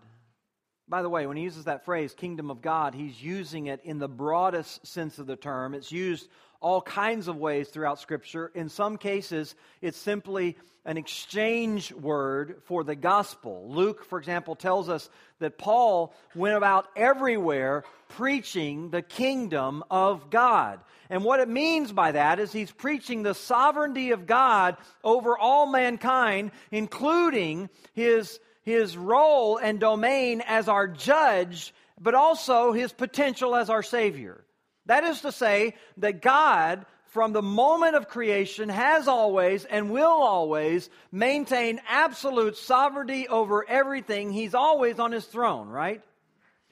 By 0.89 1.03
the 1.03 1.11
way, 1.11 1.27
when 1.27 1.37
he 1.37 1.43
uses 1.43 1.65
that 1.65 1.85
phrase, 1.85 2.15
kingdom 2.15 2.51
of 2.51 2.63
God, 2.63 2.95
he's 2.95 3.23
using 3.23 3.67
it 3.67 3.81
in 3.85 3.99
the 3.99 4.09
broadest 4.09 4.87
sense 4.87 5.19
of 5.19 5.27
the 5.27 5.37
term. 5.37 5.75
It's 5.75 5.93
used 5.93 6.29
all 6.61 6.83
kinds 6.83 7.29
of 7.29 7.37
ways 7.37 7.69
throughout 7.69 8.01
Scripture. 8.01 8.51
In 8.55 8.69
some 8.69 8.97
cases, 8.97 9.55
it's 9.81 9.99
simply 9.99 10.57
an 10.85 10.97
exchange 10.97 11.93
word 11.93 12.63
for 12.65 12.83
the 12.83 12.97
gospel. 12.97 13.67
Luke, 13.69 14.05
for 14.07 14.19
example, 14.19 14.57
tells 14.57 14.89
us 14.89 15.11
that 15.39 15.59
Paul 15.59 16.15
went 16.35 16.57
about 16.57 16.89
everywhere 16.97 17.85
preaching 18.09 18.91
the 18.91 19.03
kingdom 19.03 19.85
of 19.91 20.31
God. 20.31 20.81
And 21.11 21.25
what 21.25 21.41
it 21.41 21.49
means 21.49 21.93
by 21.93 22.13
that 22.13 22.41
is 22.41 22.53
he's 22.53 22.71
preaching 22.71 23.23
the 23.23 23.35
sovereignty 23.35 24.13
of 24.13 24.27
God 24.27 24.77
over 25.05 25.37
all 25.37 25.67
mankind, 25.67 26.53
including 26.71 27.69
his, 27.93 28.41
his 28.63 28.97
role 28.97 29.59
and 29.59 29.79
domain 29.79 30.43
as 30.47 30.69
our 30.69 30.89
judge, 30.89 31.75
but 32.01 32.15
also 32.15 32.73
his 32.73 32.93
potential 32.93 33.55
as 33.55 33.69
our 33.69 33.83
Savior. 33.83 34.43
That 34.89 35.05
is 35.05 35.21
to 35.21 35.33
say, 35.33 35.75
that 35.99 36.23
God, 36.23 36.85
from 37.07 37.33
the 37.33 37.43
moment 37.43 37.95
of 37.95 38.09
creation, 38.09 38.69
has 38.69 39.07
always 39.07 39.65
and 39.65 39.91
will 39.91 40.07
always 40.07 40.91
maintain 41.13 41.81
absolute 41.87 42.57
sovereignty 42.57 43.29
over 43.29 43.69
everything. 43.69 44.33
He's 44.33 44.55
always 44.55 44.99
on 44.99 45.13
his 45.13 45.27
throne, 45.27 45.69
right? 45.69 46.03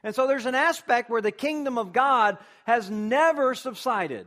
And 0.02 0.14
so 0.14 0.26
there's 0.26 0.46
an 0.46 0.54
aspect 0.54 1.10
where 1.10 1.20
the 1.20 1.30
kingdom 1.30 1.78
of 1.78 1.92
God 1.92 2.38
has 2.64 2.90
never 2.90 3.54
subsided. 3.54 4.26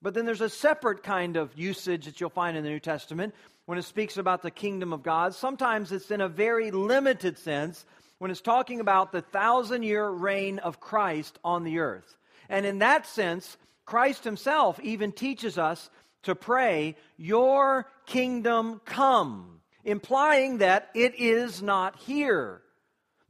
But 0.00 0.14
then 0.14 0.24
there's 0.24 0.40
a 0.40 0.48
separate 0.48 1.02
kind 1.02 1.36
of 1.36 1.56
usage 1.56 2.06
that 2.06 2.20
you'll 2.20 2.30
find 2.30 2.56
in 2.56 2.64
the 2.64 2.70
New 2.70 2.80
Testament 2.80 3.34
when 3.66 3.78
it 3.78 3.84
speaks 3.84 4.16
about 4.16 4.42
the 4.42 4.50
kingdom 4.50 4.92
of 4.92 5.02
God. 5.02 5.34
Sometimes 5.34 5.92
it's 5.92 6.10
in 6.10 6.20
a 6.20 6.28
very 6.28 6.70
limited 6.70 7.38
sense 7.38 7.84
when 8.18 8.30
it's 8.30 8.40
talking 8.40 8.80
about 8.80 9.12
the 9.12 9.22
thousand 9.22 9.82
year 9.82 10.08
reign 10.08 10.60
of 10.60 10.80
Christ 10.80 11.38
on 11.44 11.64
the 11.64 11.80
earth. 11.80 12.16
And 12.48 12.66
in 12.66 12.78
that 12.78 13.06
sense, 13.06 13.56
Christ 13.84 14.24
himself 14.24 14.80
even 14.80 15.12
teaches 15.12 15.58
us 15.58 15.90
to 16.24 16.34
pray, 16.34 16.96
Your 17.16 17.86
kingdom 18.06 18.80
come, 18.84 19.60
implying 19.84 20.58
that 20.58 20.90
it 20.94 21.14
is 21.18 21.62
not 21.62 21.96
here, 22.00 22.62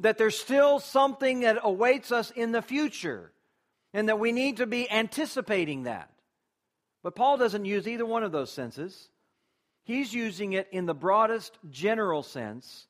that 0.00 0.18
there's 0.18 0.38
still 0.38 0.80
something 0.80 1.40
that 1.40 1.58
awaits 1.62 2.10
us 2.10 2.30
in 2.30 2.52
the 2.52 2.62
future, 2.62 3.32
and 3.92 4.08
that 4.08 4.18
we 4.18 4.32
need 4.32 4.58
to 4.58 4.66
be 4.66 4.90
anticipating 4.90 5.84
that. 5.84 6.10
But 7.02 7.14
Paul 7.14 7.36
doesn't 7.36 7.64
use 7.64 7.86
either 7.86 8.06
one 8.06 8.24
of 8.24 8.32
those 8.32 8.50
senses. 8.50 9.08
He's 9.84 10.12
using 10.12 10.54
it 10.54 10.68
in 10.72 10.86
the 10.86 10.94
broadest 10.94 11.56
general 11.70 12.22
sense 12.22 12.88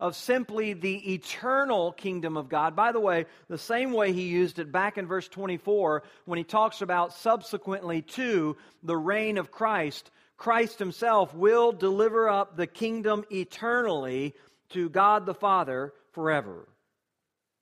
of 0.00 0.14
simply 0.14 0.74
the 0.74 1.14
eternal 1.14 1.92
kingdom 1.92 2.36
of 2.36 2.48
God. 2.48 2.76
By 2.76 2.92
the 2.92 3.00
way, 3.00 3.26
the 3.48 3.58
same 3.58 3.92
way 3.92 4.12
he 4.12 4.28
used 4.28 4.58
it 4.58 4.70
back 4.70 4.96
in 4.98 5.06
verse 5.06 5.28
24 5.28 6.02
when 6.24 6.38
he 6.38 6.44
talks 6.44 6.82
about 6.82 7.12
subsequently 7.14 8.02
to 8.02 8.56
the 8.82 8.96
reign 8.96 9.38
of 9.38 9.50
Christ. 9.50 10.10
Christ 10.36 10.78
himself 10.78 11.34
will 11.34 11.72
deliver 11.72 12.28
up 12.28 12.56
the 12.56 12.66
kingdom 12.68 13.24
eternally 13.30 14.34
to 14.70 14.88
God 14.88 15.26
the 15.26 15.34
Father 15.34 15.92
forever. 16.12 16.68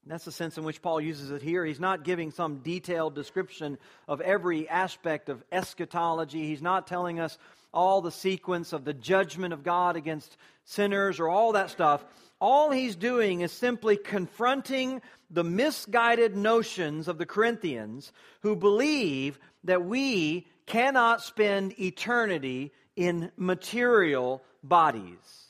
That's 0.09 0.25
the 0.25 0.33
sense 0.33 0.57
in 0.57 0.62
which 0.62 0.83
Paul 0.83 1.00
uses 1.00 1.33
it 1.33 1.43
here. 1.43 1.64
He's 1.64 1.81
not 1.81 2.05
giving 2.05 2.31
some 2.31 2.59
detailed 2.59 3.16
description 3.16 3.76
of 4.07 4.21
every 4.21 4.69
aspect 4.69 5.28
of 5.28 5.43
eschatology. 5.50 6.47
He's 6.47 6.62
not 6.62 6.87
telling 6.87 7.19
us 7.19 7.37
all 7.76 8.00
the 8.00 8.11
sequence 8.11 8.73
of 8.73 8.85
the 8.85 8.95
judgment 8.95 9.52
of 9.52 9.62
God 9.62 9.95
against 9.95 10.37
sinners 10.64 11.21
or 11.21 11.28
all 11.28 11.52
that 11.52 11.71
stuff. 11.71 12.04
All 12.40 12.71
he's 12.71 12.97
doing 12.97 13.42
is 13.42 13.52
simply 13.52 13.97
confronting 13.97 15.00
the 15.30 15.45
misguided 15.45 16.37
notions 16.37 17.06
of 17.06 17.18
the 17.18 17.26
Corinthians 17.26 18.12
who 18.40 18.56
believe 18.56 19.38
that 19.64 19.85
we 19.85 20.47
cannot 20.66 21.23
spend 21.23 21.78
eternity 21.78 22.73
in 22.97 23.30
material 23.37 24.42
bodies. 24.62 25.45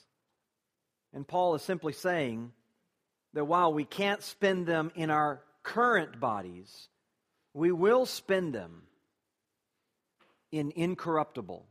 And 1.14 1.26
Paul 1.26 1.54
is 1.54 1.62
simply 1.62 1.94
saying, 1.94 2.52
that 3.36 3.44
while 3.44 3.70
we 3.70 3.84
can't 3.84 4.22
spend 4.22 4.66
them 4.66 4.90
in 4.94 5.10
our 5.10 5.42
current 5.62 6.18
bodies, 6.18 6.88
we 7.52 7.70
will 7.70 8.06
spend 8.06 8.54
them 8.54 8.84
in 10.50 10.72
incorruptible 10.74 11.66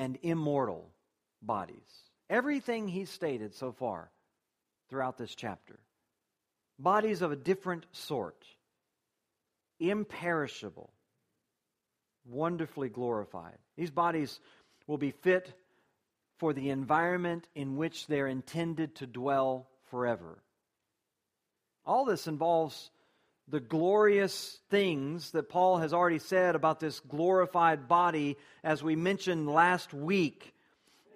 and 0.00 0.18
immortal 0.22 0.90
bodies. 1.42 1.76
Everything 2.30 2.88
he's 2.88 3.10
stated 3.10 3.54
so 3.54 3.70
far 3.70 4.10
throughout 4.88 5.18
this 5.18 5.34
chapter 5.34 5.78
bodies 6.78 7.20
of 7.20 7.30
a 7.30 7.36
different 7.36 7.84
sort, 7.92 8.42
imperishable, 9.78 10.90
wonderfully 12.24 12.88
glorified. 12.88 13.58
These 13.76 13.90
bodies 13.90 14.40
will 14.86 14.96
be 14.96 15.10
fit 15.10 15.52
for 16.38 16.54
the 16.54 16.70
environment 16.70 17.46
in 17.54 17.76
which 17.76 18.06
they're 18.06 18.26
intended 18.26 18.94
to 18.96 19.06
dwell 19.06 19.68
forever. 19.90 20.42
All 21.84 22.06
this 22.06 22.26
involves 22.26 22.90
the 23.50 23.60
glorious 23.60 24.60
things 24.70 25.32
that 25.32 25.48
Paul 25.48 25.78
has 25.78 25.92
already 25.92 26.20
said 26.20 26.54
about 26.54 26.78
this 26.78 27.00
glorified 27.00 27.88
body, 27.88 28.36
as 28.62 28.82
we 28.82 28.94
mentioned 28.94 29.48
last 29.48 29.92
week, 29.92 30.54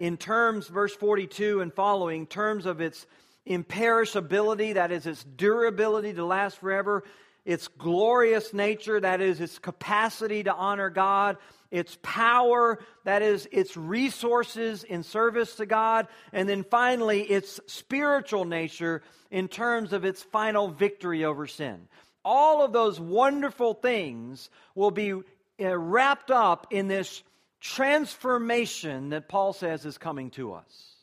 in 0.01 0.17
terms, 0.17 0.67
verse 0.67 0.95
42 0.97 1.61
and 1.61 1.73
following, 1.73 2.27
terms 2.27 2.67
of 2.67 2.81
its 2.81 3.07
imperishability, 3.47 4.75
that 4.75 4.91
is, 4.91 5.07
its 5.07 5.23
durability 5.23 6.13
to 6.15 6.25
last 6.25 6.59
forever, 6.59 7.05
its 7.45 7.69
glorious 7.69 8.53
nature, 8.53 8.99
that 8.99 9.21
is, 9.21 9.41
its 9.41 9.61
capacity 9.61 10.43
to 10.43 10.53
honor 10.53 10.91
God, 10.91 11.37
its 11.71 11.97
power, 12.03 12.81
that 13.05 13.23
is, 13.23 13.49
its 13.53 13.77
resources 13.77 14.83
in 14.83 15.05
service 15.05 15.55
to 15.57 15.67
God, 15.67 16.09
and 16.33 16.49
then 16.49 16.65
finally, 16.65 17.23
its 17.23 17.61
spiritual 17.67 18.45
nature 18.45 19.03
in 19.31 19.47
terms 19.47 19.93
of 19.93 20.05
its 20.05 20.23
final 20.23 20.69
victory 20.69 21.25
over 21.25 21.47
sin. 21.47 21.87
All 22.25 22.65
of 22.65 22.73
those 22.73 22.99
wonderful 22.99 23.75
things 23.75 24.51
will 24.75 24.91
be 24.91 25.13
uh, 25.13 25.23
wrapped 25.59 26.31
up 26.31 26.69
in 26.71 26.89
this 26.89 27.23
transformation 27.61 29.11
that 29.11 29.29
Paul 29.29 29.53
says 29.53 29.85
is 29.85 29.99
coming 29.99 30.31
to 30.31 30.55
us. 30.55 30.95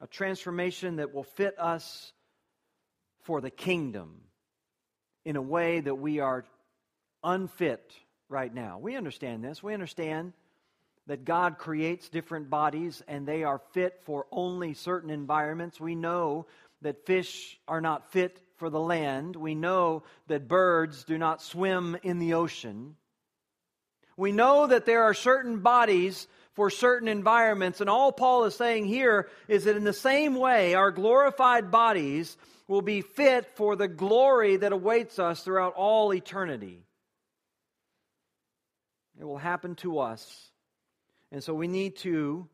A 0.00 0.06
transformation 0.06 0.96
that 0.96 1.14
will 1.14 1.24
fit 1.24 1.58
us 1.58 2.12
for 3.22 3.40
the 3.40 3.50
kingdom 3.50 4.22
in 5.24 5.36
a 5.36 5.42
way 5.42 5.80
that 5.80 5.94
we 5.94 6.20
are 6.20 6.44
unfit 7.22 7.92
right 8.28 8.52
now. 8.52 8.78
We 8.78 8.96
understand 8.96 9.44
this. 9.44 9.62
We 9.62 9.74
understand 9.74 10.32
that 11.06 11.24
God 11.24 11.58
creates 11.58 12.08
different 12.08 12.50
bodies 12.50 13.02
and 13.06 13.26
they 13.26 13.44
are 13.44 13.60
fit 13.72 14.00
for 14.04 14.26
only 14.32 14.74
certain 14.74 15.10
environments. 15.10 15.80
We 15.80 15.94
know 15.94 16.46
that 16.82 17.06
fish 17.06 17.58
are 17.68 17.80
not 17.80 18.12
fit 18.12 18.40
for 18.62 18.70
the 18.70 18.78
land. 18.78 19.34
We 19.34 19.56
know 19.56 20.04
that 20.28 20.46
birds 20.46 21.02
do 21.02 21.18
not 21.18 21.42
swim 21.42 21.96
in 22.04 22.20
the 22.20 22.34
ocean. 22.34 22.94
We 24.16 24.30
know 24.30 24.68
that 24.68 24.86
there 24.86 25.02
are 25.02 25.14
certain 25.14 25.62
bodies 25.62 26.28
for 26.52 26.70
certain 26.70 27.08
environments. 27.08 27.80
And 27.80 27.90
all 27.90 28.12
Paul 28.12 28.44
is 28.44 28.54
saying 28.54 28.86
here 28.86 29.28
is 29.48 29.64
that 29.64 29.74
in 29.74 29.82
the 29.82 29.92
same 29.92 30.36
way, 30.36 30.74
our 30.74 30.92
glorified 30.92 31.72
bodies 31.72 32.36
will 32.68 32.82
be 32.82 33.00
fit 33.00 33.46
for 33.56 33.74
the 33.74 33.88
glory 33.88 34.58
that 34.58 34.70
awaits 34.70 35.18
us 35.18 35.42
throughout 35.42 35.74
all 35.74 36.14
eternity. 36.14 36.84
It 39.18 39.24
will 39.24 39.38
happen 39.38 39.74
to 39.76 39.98
us. 39.98 40.52
And 41.32 41.42
so 41.42 41.52
we 41.52 41.66
need 41.66 41.96
to 41.96 42.48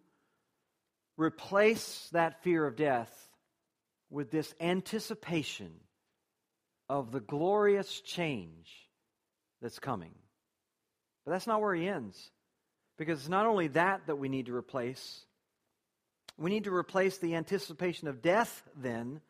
replace 1.18 2.08
that 2.12 2.42
fear 2.42 2.66
of 2.66 2.76
death 2.76 3.12
with 4.08 4.30
this 4.30 4.54
anticipation 4.58 5.72
of 6.88 7.12
the 7.12 7.20
glorious 7.20 8.00
change 8.00 8.88
that's 9.60 9.78
coming. 9.78 10.14
But 11.24 11.32
that's 11.32 11.46
not 11.46 11.60
where 11.60 11.74
he 11.74 11.88
ends. 11.88 12.30
Because 12.96 13.20
it's 13.20 13.28
not 13.28 13.46
only 13.46 13.68
that 13.68 14.06
that 14.06 14.16
we 14.16 14.28
need 14.28 14.46
to 14.46 14.54
replace, 14.54 15.24
we 16.36 16.50
need 16.50 16.64
to 16.64 16.74
replace 16.74 17.18
the 17.18 17.36
anticipation 17.36 18.08
of 18.08 18.22
death 18.22 18.62
then, 18.76 19.20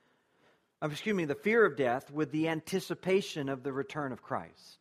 um, 0.81 0.91
excuse 0.91 1.17
me, 1.17 1.25
the 1.25 1.35
fear 1.35 1.65
of 1.65 1.77
death 1.77 2.11
with 2.11 2.31
the 2.31 2.49
anticipation 2.49 3.49
of 3.49 3.63
the 3.63 3.73
return 3.73 4.13
of 4.13 4.23
Christ. 4.23 4.79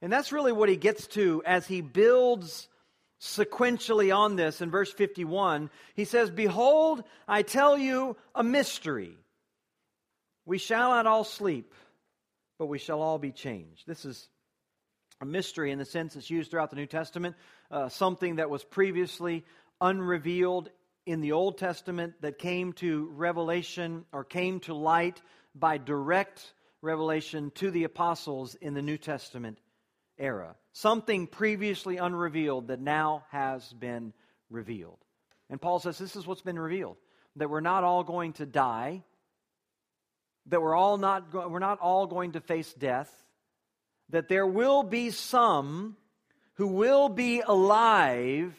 And 0.00 0.12
that's 0.12 0.32
really 0.32 0.52
what 0.52 0.68
he 0.68 0.76
gets 0.76 1.06
to 1.08 1.42
as 1.44 1.66
he 1.66 1.80
builds 1.80 2.68
sequentially 3.20 4.14
on 4.14 4.36
this 4.36 4.60
in 4.60 4.70
verse 4.70 4.92
51. 4.92 5.70
He 5.94 6.04
says, 6.04 6.30
Behold, 6.30 7.04
I 7.26 7.42
tell 7.42 7.76
you 7.78 8.16
a 8.34 8.44
mystery. 8.44 9.16
We 10.46 10.58
shall 10.58 10.90
not 10.90 11.06
all 11.06 11.24
sleep, 11.24 11.72
but 12.58 12.66
we 12.66 12.78
shall 12.78 13.00
all 13.00 13.18
be 13.18 13.32
changed. 13.32 13.86
This 13.86 14.04
is 14.04 14.28
a 15.20 15.26
mystery 15.26 15.70
in 15.70 15.78
the 15.78 15.84
sense 15.84 16.16
it's 16.16 16.30
used 16.30 16.50
throughout 16.50 16.70
the 16.70 16.76
New 16.76 16.86
Testament, 16.86 17.36
uh, 17.70 17.88
something 17.88 18.36
that 18.36 18.50
was 18.50 18.64
previously 18.64 19.44
unrevealed 19.80 20.70
in 21.06 21.20
the 21.20 21.32
Old 21.32 21.58
Testament 21.58 22.14
that 22.20 22.38
came 22.38 22.72
to 22.74 23.08
revelation 23.14 24.04
or 24.12 24.24
came 24.24 24.60
to 24.60 24.74
light 24.74 25.20
by 25.54 25.78
direct 25.78 26.52
revelation 26.82 27.50
to 27.56 27.70
the 27.70 27.84
apostles 27.84 28.54
in 28.54 28.74
the 28.74 28.82
New 28.82 28.98
Testament 28.98 29.58
era. 30.18 30.54
Something 30.72 31.26
previously 31.26 31.96
unrevealed 31.96 32.68
that 32.68 32.80
now 32.80 33.24
has 33.30 33.72
been 33.72 34.12
revealed. 34.50 34.98
And 35.50 35.60
Paul 35.60 35.78
says 35.78 35.98
this 35.98 36.16
is 36.16 36.26
what's 36.26 36.42
been 36.42 36.58
revealed 36.58 36.96
that 37.36 37.50
we're 37.50 37.60
not 37.60 37.82
all 37.82 38.04
going 38.04 38.32
to 38.34 38.46
die, 38.46 39.02
that 40.46 40.60
we're, 40.60 40.74
all 40.74 40.98
not 40.98 41.30
go- 41.30 41.48
we're 41.48 41.58
not 41.58 41.80
all 41.80 42.06
going 42.06 42.32
to 42.32 42.40
face 42.40 42.72
death, 42.74 43.10
that 44.10 44.28
there 44.28 44.46
will 44.46 44.82
be 44.82 45.10
some 45.10 45.96
who 46.54 46.68
will 46.68 47.08
be 47.08 47.40
alive 47.40 48.54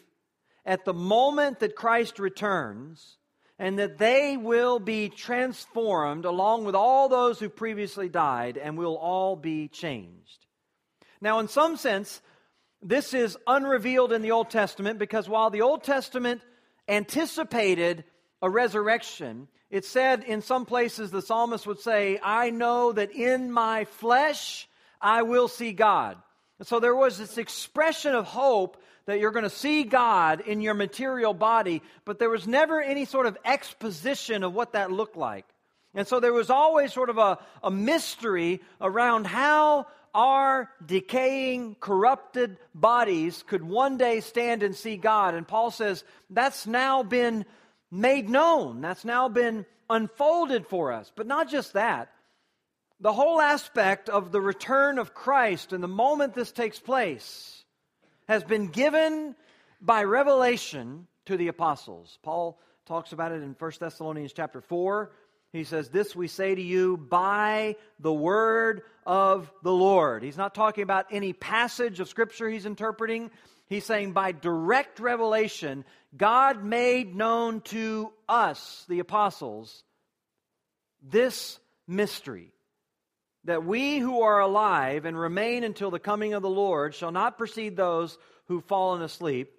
at 0.66 0.84
the 0.84 0.94
moment 0.94 1.60
that 1.60 1.76
Christ 1.76 2.20
returns, 2.20 3.18
and 3.60 3.80
that 3.80 3.98
they 3.98 4.36
will 4.36 4.80
be 4.80 5.10
transformed 5.10 6.26
along 6.26 6.66
with 6.66 6.76
all 6.76 7.08
those 7.08 7.40
who 7.40 7.50
previously 7.50 8.10
died, 8.10 8.58
and 8.58 8.78
will 8.78 8.98
all 8.98 9.36
be 9.36 9.68
changed. 9.68 10.46
Now, 11.22 11.40
in 11.40 11.48
some 11.48 11.78
sense, 11.78 12.22
this 12.82 13.14
is 13.14 13.38
unrevealed 13.48 14.12
in 14.12 14.22
the 14.22 14.32
Old 14.32 14.50
Testament 14.50 15.00
because 15.00 15.30
while 15.30 15.50
the 15.50 15.62
Old 15.62 15.84
Testament 15.84 16.42
anticipated 16.88 18.04
a 18.46 18.50
resurrection, 18.50 19.48
it 19.72 19.86
said 19.86 20.24
in 20.24 20.42
some 20.42 20.66
places 20.66 21.10
the 21.10 21.22
psalmist 21.22 21.66
would 21.66 21.80
say, 21.80 22.20
I 22.22 22.52
know 22.52 22.92
that 22.92 23.12
in 23.12 23.52
my 23.52 23.86
flesh 23.86 24.70
I 25.02 25.24
will 25.24 25.48
see 25.48 25.74
God. 25.74 26.18
And 26.60 26.68
so 26.68 26.80
there 26.80 26.96
was 26.96 27.18
this 27.18 27.38
expression 27.38 28.14
of 28.14 28.26
hope 28.26 28.82
that 29.08 29.20
you're 29.20 29.32
going 29.32 29.44
to 29.44 29.50
see 29.50 29.84
God 29.84 30.42
in 30.42 30.62
your 30.62 30.76
material 30.76 31.34
body, 31.34 31.82
but 32.06 32.20
there 32.20 32.30
was 32.30 32.48
never 32.48 32.82
any 32.82 33.06
sort 33.06 33.26
of 33.26 33.38
exposition 33.44 34.44
of 34.44 34.54
what 34.54 34.74
that 34.74 34.92
looked 34.92 35.18
like. 35.18 35.46
And 35.96 36.08
so 36.08 36.20
there 36.20 36.34
was 36.34 36.50
always 36.50 36.94
sort 36.94 37.10
of 37.10 37.18
a, 37.18 37.40
a 37.64 37.72
mystery 37.72 38.62
around 38.80 39.26
how 39.26 39.88
our 40.14 40.70
decaying, 40.86 41.76
corrupted 41.80 42.58
bodies 42.74 43.44
could 43.48 43.64
one 43.64 43.98
day 43.98 44.22
stand 44.22 44.64
and 44.64 44.76
see 44.76 44.98
God. 44.98 45.34
And 45.34 45.48
Paul 45.48 45.72
says 45.72 46.04
that's 46.30 46.66
now 46.66 47.04
been 47.04 47.46
made 47.96 48.30
known, 48.30 48.82
that's 48.82 49.06
now 49.06 49.30
been 49.30 49.66
unfolded 49.90 50.68
for 50.68 50.92
us. 50.92 51.12
But 51.16 51.28
not 51.28 51.50
just 51.50 51.74
that, 51.74 52.10
the 53.00 53.14
whole 53.14 53.42
aspect 53.42 54.10
of 54.10 54.32
the 54.32 54.42
return 54.42 55.00
of 55.00 55.14
Christ 55.14 55.74
and 55.74 55.84
the 55.84 55.88
moment 55.88 56.34
this 56.34 56.52
takes 56.52 56.80
place 56.80 57.64
has 58.28 58.44
been 58.44 58.68
given 58.68 59.36
by 59.82 60.04
revelation 60.04 61.08
to 61.26 61.38
the 61.38 61.48
apostles. 61.48 62.18
Paul 62.24 62.60
talks 62.86 63.12
about 63.12 63.32
it 63.32 63.42
in 63.42 63.56
1 63.58 63.72
Thessalonians 63.80 64.34
chapter 64.34 64.62
4. 64.62 65.12
He 65.52 65.64
says, 65.64 65.90
This 65.90 66.16
we 66.16 66.28
say 66.28 66.56
to 66.56 66.62
you 66.62 66.98
by 66.98 67.76
the 68.00 68.14
word 68.14 68.82
of 69.06 69.52
the 69.64 69.72
Lord. 69.72 70.24
He's 70.24 70.38
not 70.38 70.56
talking 70.56 70.84
about 70.84 71.08
any 71.12 71.34
passage 71.34 72.00
of 72.00 72.10
Scripture 72.10 72.50
he's 72.50 72.66
interpreting. 72.66 73.32
He's 73.68 73.86
saying, 73.86 74.14
by 74.14 74.32
direct 74.32 75.00
revelation, 75.00 75.86
God 76.16 76.64
made 76.64 77.16
known 77.16 77.62
to 77.62 78.12
us, 78.30 78.86
the 78.88 79.00
apostles, 79.00 79.84
this 81.02 81.60
mystery 81.88 82.52
that 83.46 83.64
we 83.64 84.00
who 84.00 84.22
are 84.22 84.40
alive 84.40 85.06
and 85.06 85.18
remain 85.18 85.64
until 85.64 85.92
the 85.92 86.00
coming 86.00 86.34
of 86.34 86.42
the 86.42 86.50
Lord 86.50 86.94
shall 86.96 87.12
not 87.12 87.38
precede 87.38 87.78
those 87.78 88.18
who've 88.48 88.66
fallen 88.66 89.02
asleep. 89.02 89.52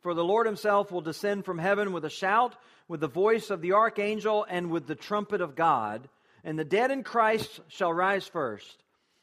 For 0.00 0.14
the 0.14 0.24
Lord 0.24 0.46
himself 0.46 0.90
will 0.90 1.00
descend 1.00 1.44
from 1.44 1.58
heaven 1.58 1.92
with 1.92 2.04
a 2.04 2.10
shout, 2.10 2.56
with 2.88 3.00
the 3.00 3.08
voice 3.08 3.50
of 3.50 3.60
the 3.60 3.72
archangel, 3.72 4.46
and 4.48 4.70
with 4.70 4.86
the 4.86 4.94
trumpet 4.94 5.40
of 5.40 5.56
God. 5.56 6.08
And 6.44 6.58
the 6.58 6.64
dead 6.64 6.90
in 6.90 7.02
Christ 7.02 7.60
shall 7.68 7.92
rise 7.92 8.26
first. 8.26 8.82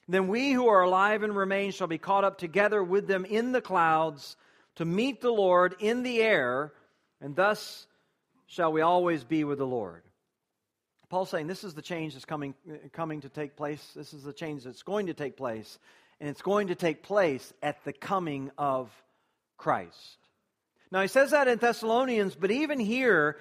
Then 0.09 0.27
we 0.27 0.51
who 0.51 0.67
are 0.67 0.81
alive 0.81 1.21
and 1.21 1.35
remain 1.35 1.71
shall 1.71 1.85
be 1.85 1.99
caught 1.99 2.23
up 2.23 2.39
together 2.39 2.83
with 2.83 3.05
them 3.05 3.25
in 3.25 3.51
the 3.51 3.61
clouds 3.61 4.35
to 4.77 4.85
meet 4.85 5.21
the 5.21 5.31
Lord 5.31 5.75
in 5.79 6.01
the 6.01 6.21
air, 6.23 6.73
and 7.21 7.35
thus 7.35 7.85
shall 8.47 8.71
we 8.71 8.81
always 8.81 9.23
be 9.23 9.43
with 9.43 9.59
the 9.59 9.67
Lord. 9.67 10.01
Paul's 11.09 11.29
saying 11.29 11.45
this 11.45 11.63
is 11.63 11.75
the 11.75 11.83
change 11.83 12.13
that's 12.13 12.25
coming, 12.25 12.55
coming 12.91 13.21
to 13.21 13.29
take 13.29 13.55
place. 13.55 13.83
This 13.95 14.13
is 14.13 14.23
the 14.23 14.33
change 14.33 14.63
that's 14.63 14.81
going 14.81 15.07
to 15.07 15.13
take 15.13 15.37
place. 15.37 15.77
And 16.19 16.27
it's 16.27 16.41
going 16.41 16.67
to 16.67 16.75
take 16.75 17.03
place 17.03 17.53
at 17.61 17.83
the 17.85 17.93
coming 17.93 18.49
of 18.57 18.91
Christ. 19.57 20.17
Now, 20.91 21.01
he 21.01 21.07
says 21.07 21.31
that 21.31 21.47
in 21.47 21.59
Thessalonians, 21.59 22.33
but 22.35 22.49
even 22.49 22.79
here, 22.79 23.37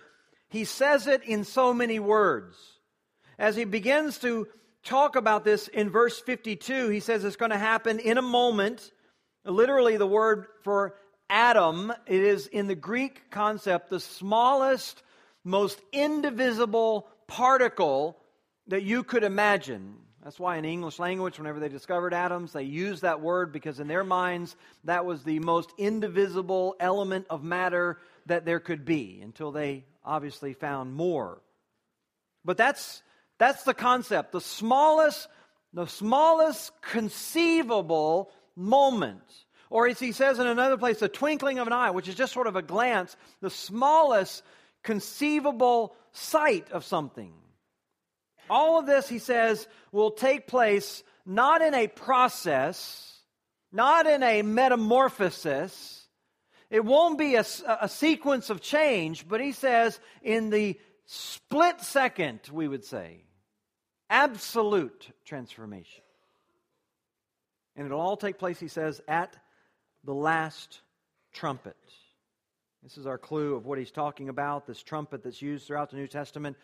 he 0.50 0.64
says 0.64 1.06
it 1.06 1.22
in 1.24 1.44
so 1.44 1.72
many 1.72 1.98
words. 1.98 2.56
As 3.38 3.56
he 3.56 3.64
begins 3.64 4.18
to 4.18 4.48
talk 4.84 5.16
about 5.16 5.44
this 5.44 5.68
in 5.68 5.90
verse 5.90 6.20
52, 6.20 6.88
he 6.88 7.00
says 7.00 7.24
it's 7.24 7.36
going 7.36 7.50
to 7.50 7.58
happen 7.58 7.98
in 7.98 8.18
a 8.18 8.22
moment. 8.22 8.90
Literally, 9.44 9.96
the 9.96 10.06
word 10.06 10.46
for 10.62 10.94
atom, 11.30 11.92
it 12.06 12.22
is 12.22 12.46
in 12.46 12.66
the 12.66 12.74
Greek 12.74 13.30
concept 13.30 13.90
the 13.90 14.00
smallest, 14.00 15.02
most 15.44 15.80
indivisible 15.92 17.08
particle 17.26 18.16
that 18.66 18.82
you 18.82 19.02
could 19.02 19.24
imagine. 19.24 19.96
That's 20.22 20.38
why 20.38 20.56
in 20.56 20.64
English 20.64 20.98
language, 20.98 21.38
whenever 21.38 21.60
they 21.60 21.68
discovered 21.68 22.12
atoms, 22.12 22.52
they 22.52 22.64
used 22.64 23.02
that 23.02 23.20
word 23.20 23.52
because 23.52 23.80
in 23.80 23.88
their 23.88 24.04
minds, 24.04 24.56
that 24.84 25.06
was 25.06 25.22
the 25.22 25.38
most 25.38 25.72
indivisible 25.78 26.76
element 26.80 27.26
of 27.30 27.44
matter 27.44 27.98
that 28.26 28.44
there 28.44 28.60
could 28.60 28.84
be 28.84 29.20
until 29.22 29.52
they 29.52 29.84
obviously 30.04 30.52
found 30.52 30.92
more. 30.92 31.40
But 32.44 32.56
that's, 32.56 33.02
that's 33.38 33.62
the 33.62 33.74
concept. 33.74 34.32
The 34.32 34.40
smallest, 34.40 35.28
the 35.72 35.86
smallest 35.86 36.72
conceivable 36.82 38.30
moment. 38.56 39.22
Or 39.70 39.86
as 39.86 39.98
he 39.98 40.12
says 40.12 40.38
in 40.38 40.46
another 40.46 40.76
place, 40.76 40.98
the 40.98 41.08
twinkling 41.08 41.58
of 41.58 41.66
an 41.66 41.72
eye, 41.72 41.90
which 41.90 42.08
is 42.08 42.14
just 42.14 42.32
sort 42.32 42.46
of 42.46 42.56
a 42.56 42.62
glance, 42.62 43.16
the 43.40 43.50
smallest 43.50 44.42
conceivable 44.82 45.94
sight 46.12 46.70
of 46.72 46.84
something. 46.84 47.32
All 48.50 48.78
of 48.78 48.86
this, 48.86 49.08
he 49.08 49.18
says, 49.18 49.66
will 49.92 50.10
take 50.10 50.46
place 50.46 51.02
not 51.26 51.60
in 51.60 51.74
a 51.74 51.86
process, 51.86 53.20
not 53.70 54.06
in 54.06 54.22
a 54.22 54.40
metamorphosis. 54.42 56.06
It 56.70 56.84
won't 56.84 57.18
be 57.18 57.34
a, 57.34 57.44
a 57.80 57.88
sequence 57.88 58.48
of 58.48 58.62
change, 58.62 59.28
but 59.28 59.40
he 59.40 59.52
says 59.52 60.00
in 60.22 60.48
the 60.48 60.78
split 61.04 61.82
second, 61.82 62.40
we 62.50 62.68
would 62.68 62.84
say, 62.84 63.24
absolute 64.10 65.08
transformation. 65.24 66.02
And 67.76 67.86
it'll 67.86 68.00
all 68.00 68.16
take 68.16 68.38
place, 68.38 68.58
he 68.58 68.68
says, 68.68 69.00
at 69.06 69.36
the 70.04 70.14
last 70.14 70.80
trumpet. 71.32 71.76
This 72.82 72.98
is 72.98 73.06
our 73.06 73.18
clue 73.18 73.54
of 73.54 73.66
what 73.66 73.78
he's 73.78 73.90
talking 73.90 74.28
about 74.28 74.66
this 74.66 74.82
trumpet 74.82 75.22
that's 75.22 75.42
used 75.42 75.66
throughout 75.66 75.90
the 75.90 75.96
New 75.96 76.06
Testament 76.06 76.56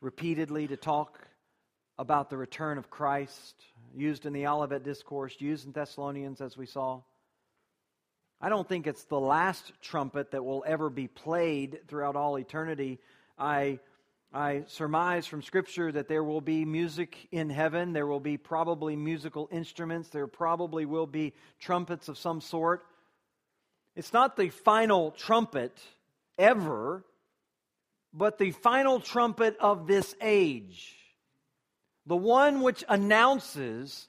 repeatedly 0.00 0.66
to 0.68 0.76
talk 0.76 1.18
about 1.98 2.30
the 2.30 2.36
return 2.36 2.78
of 2.78 2.90
Christ, 2.90 3.54
used 3.94 4.26
in 4.26 4.32
the 4.32 4.46
Olivet 4.46 4.82
Discourse, 4.82 5.34
used 5.38 5.66
in 5.66 5.72
Thessalonians, 5.72 6.40
as 6.40 6.56
we 6.56 6.66
saw. 6.66 7.00
I 8.40 8.48
don't 8.48 8.68
think 8.68 8.86
it's 8.86 9.04
the 9.04 9.18
last 9.18 9.72
trumpet 9.80 10.32
that 10.32 10.44
will 10.44 10.62
ever 10.66 10.90
be 10.90 11.08
played 11.08 11.80
throughout 11.88 12.16
all 12.16 12.38
eternity. 12.38 12.98
I, 13.38 13.80
I 14.32 14.64
surmise 14.66 15.26
from 15.26 15.42
Scripture 15.42 15.90
that 15.92 16.08
there 16.08 16.24
will 16.24 16.40
be 16.40 16.64
music 16.64 17.28
in 17.30 17.48
heaven. 17.48 17.92
There 17.92 18.06
will 18.06 18.20
be 18.20 18.36
probably 18.36 18.96
musical 18.96 19.48
instruments. 19.50 20.08
There 20.08 20.26
probably 20.26 20.84
will 20.84 21.06
be 21.06 21.32
trumpets 21.58 22.08
of 22.08 22.18
some 22.18 22.40
sort. 22.40 22.84
It's 23.94 24.12
not 24.12 24.36
the 24.36 24.50
final 24.50 25.12
trumpet 25.12 25.80
ever, 26.38 27.04
but 28.12 28.38
the 28.38 28.50
final 28.50 29.00
trumpet 29.00 29.56
of 29.58 29.86
this 29.86 30.14
age. 30.20 30.94
The 32.04 32.16
one 32.16 32.60
which 32.62 32.84
announces 32.88 34.08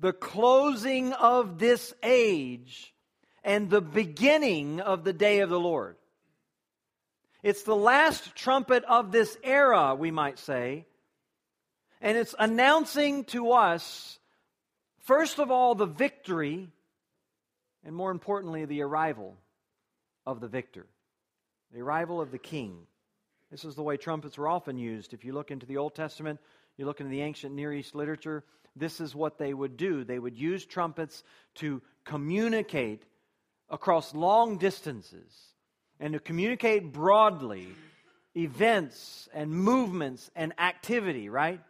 the 0.00 0.12
closing 0.12 1.12
of 1.12 1.58
this 1.58 1.94
age 2.02 2.94
and 3.44 3.70
the 3.70 3.80
beginning 3.80 4.80
of 4.80 5.04
the 5.04 5.12
day 5.12 5.40
of 5.40 5.50
the 5.50 5.60
Lord. 5.60 5.96
It's 7.42 7.62
the 7.62 7.76
last 7.76 8.34
trumpet 8.34 8.84
of 8.84 9.12
this 9.12 9.36
era, 9.44 9.94
we 9.94 10.10
might 10.10 10.38
say. 10.38 10.86
And 12.00 12.16
it's 12.16 12.34
announcing 12.38 13.24
to 13.26 13.52
us, 13.52 14.18
first 15.00 15.38
of 15.38 15.50
all, 15.50 15.74
the 15.74 15.86
victory, 15.86 16.68
and 17.84 17.94
more 17.94 18.10
importantly, 18.10 18.64
the 18.64 18.82
arrival 18.82 19.36
of 20.26 20.40
the 20.40 20.48
victor, 20.48 20.86
the 21.72 21.80
arrival 21.80 22.20
of 22.20 22.30
the 22.30 22.38
king. 22.38 22.86
This 23.50 23.64
is 23.64 23.74
the 23.74 23.82
way 23.82 23.96
trumpets 23.96 24.36
were 24.36 24.48
often 24.48 24.78
used. 24.78 25.14
If 25.14 25.24
you 25.24 25.32
look 25.32 25.50
into 25.50 25.66
the 25.66 25.78
Old 25.78 25.94
Testament, 25.94 26.40
you 26.76 26.86
look 26.86 27.00
into 27.00 27.10
the 27.10 27.22
ancient 27.22 27.54
Near 27.54 27.72
East 27.72 27.94
literature, 27.94 28.44
this 28.76 29.00
is 29.00 29.14
what 29.14 29.38
they 29.38 29.54
would 29.54 29.76
do. 29.76 30.04
They 30.04 30.18
would 30.18 30.36
use 30.36 30.64
trumpets 30.64 31.22
to 31.56 31.82
communicate 32.04 33.04
across 33.70 34.14
long 34.14 34.58
distances 34.58 35.32
and 36.00 36.12
to 36.14 36.20
communicate 36.20 36.92
broadly 36.92 37.68
events 38.36 39.28
and 39.32 39.50
movements 39.50 40.30
and 40.36 40.52
activity, 40.58 41.28
right? 41.28 41.60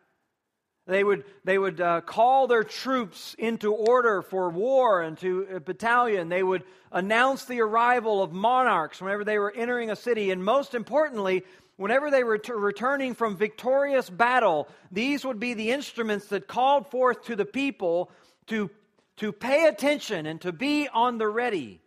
They 0.86 1.04
would, 1.04 1.24
they 1.44 1.58
would 1.58 1.80
uh, 1.80 2.00
call 2.00 2.46
their 2.46 2.64
troops 2.64 3.36
into 3.38 3.74
order 3.74 4.22
for 4.22 4.48
war 4.48 5.02
and 5.02 5.18
to 5.18 5.46
a 5.56 5.60
battalion. 5.60 6.30
They 6.30 6.42
would 6.42 6.64
announce 6.90 7.44
the 7.44 7.60
arrival 7.60 8.22
of 8.22 8.32
monarchs 8.32 9.00
whenever 9.00 9.22
they 9.22 9.38
were 9.38 9.52
entering 9.54 9.90
a 9.90 9.96
city. 9.96 10.30
And 10.30 10.42
most 10.42 10.74
importantly, 10.74 11.44
whenever 11.76 12.10
they 12.10 12.24
were 12.24 12.40
returning 12.56 13.14
from 13.14 13.36
victorious 13.36 14.08
battle, 14.08 14.66
these 14.90 15.26
would 15.26 15.38
be 15.38 15.52
the 15.52 15.70
instruments 15.72 16.28
that 16.28 16.48
called 16.48 16.90
forth 16.90 17.24
to 17.26 17.36
the 17.36 17.44
people 17.44 18.10
to, 18.46 18.70
to 19.18 19.30
pay 19.30 19.66
attention 19.66 20.24
and 20.24 20.40
to 20.40 20.52
be 20.52 20.88
on 20.88 21.18
the 21.18 21.28
ready. 21.28 21.82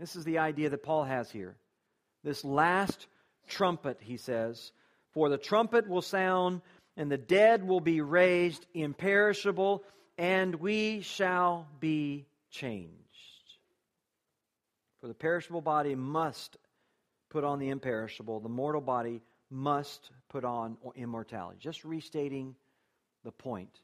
This 0.00 0.16
is 0.16 0.24
the 0.24 0.38
idea 0.38 0.70
that 0.70 0.82
Paul 0.82 1.04
has 1.04 1.30
here. 1.30 1.56
This 2.24 2.42
last 2.42 3.06
trumpet, 3.46 3.98
he 4.00 4.16
says, 4.16 4.72
for 5.12 5.28
the 5.28 5.36
trumpet 5.36 5.86
will 5.86 6.02
sound 6.02 6.62
and 6.96 7.12
the 7.12 7.18
dead 7.18 7.66
will 7.66 7.80
be 7.80 8.00
raised 8.00 8.66
imperishable, 8.74 9.84
and 10.18 10.54
we 10.54 11.02
shall 11.02 11.68
be 11.80 12.26
changed. 12.50 12.94
For 15.00 15.06
the 15.08 15.14
perishable 15.14 15.60
body 15.60 15.94
must 15.94 16.56
put 17.30 17.44
on 17.44 17.58
the 17.58 17.68
imperishable, 17.68 18.40
the 18.40 18.48
mortal 18.48 18.80
body 18.80 19.22
must 19.50 20.10
put 20.28 20.44
on 20.44 20.76
immortality. 20.96 21.58
Just 21.60 21.84
restating 21.84 22.54
the 23.24 23.32
point 23.32 23.80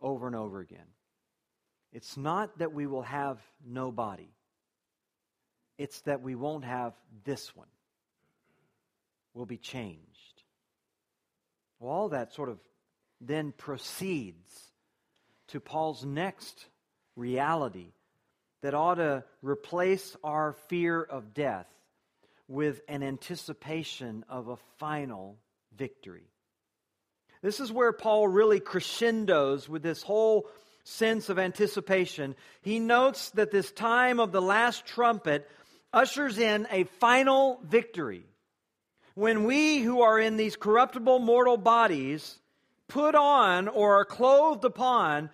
over 0.00 0.26
and 0.26 0.36
over 0.36 0.60
again. 0.60 0.86
It's 1.92 2.16
not 2.16 2.58
that 2.58 2.72
we 2.72 2.86
will 2.86 3.02
have 3.02 3.38
no 3.66 3.92
body, 3.92 4.30
it's 5.82 6.00
that 6.02 6.22
we 6.22 6.36
won't 6.36 6.64
have 6.64 6.92
this 7.24 7.54
one. 7.56 7.66
We'll 9.34 9.46
be 9.46 9.58
changed. 9.58 10.42
Well, 11.80 11.90
all 11.90 12.08
that 12.10 12.32
sort 12.32 12.50
of 12.50 12.58
then 13.20 13.52
proceeds 13.56 14.52
to 15.48 15.58
Paul's 15.58 16.04
next 16.04 16.66
reality 17.16 17.92
that 18.62 18.74
ought 18.74 18.96
to 18.96 19.24
replace 19.42 20.16
our 20.22 20.52
fear 20.68 21.02
of 21.02 21.34
death 21.34 21.66
with 22.46 22.80
an 22.86 23.02
anticipation 23.02 24.24
of 24.28 24.46
a 24.46 24.58
final 24.78 25.36
victory. 25.76 26.30
This 27.42 27.58
is 27.58 27.72
where 27.72 27.92
Paul 27.92 28.28
really 28.28 28.60
crescendos 28.60 29.68
with 29.68 29.82
this 29.82 30.02
whole 30.02 30.46
sense 30.84 31.28
of 31.28 31.40
anticipation. 31.40 32.36
He 32.60 32.78
notes 32.78 33.30
that 33.30 33.50
this 33.50 33.72
time 33.72 34.20
of 34.20 34.30
the 34.30 34.42
last 34.42 34.86
trumpet 34.86 35.48
ushers 35.92 36.38
in 36.38 36.66
a 36.70 36.84
final 36.84 37.60
victory 37.64 38.24
when 39.14 39.44
we 39.44 39.80
who 39.80 40.02
are 40.02 40.18
in 40.18 40.36
these 40.36 40.56
corruptible 40.56 41.18
mortal 41.18 41.56
bodies 41.56 42.38
put 42.88 43.14
on 43.14 43.68
or 43.68 44.00
are 44.00 44.04
clothed 44.04 44.64
upon 44.64 45.30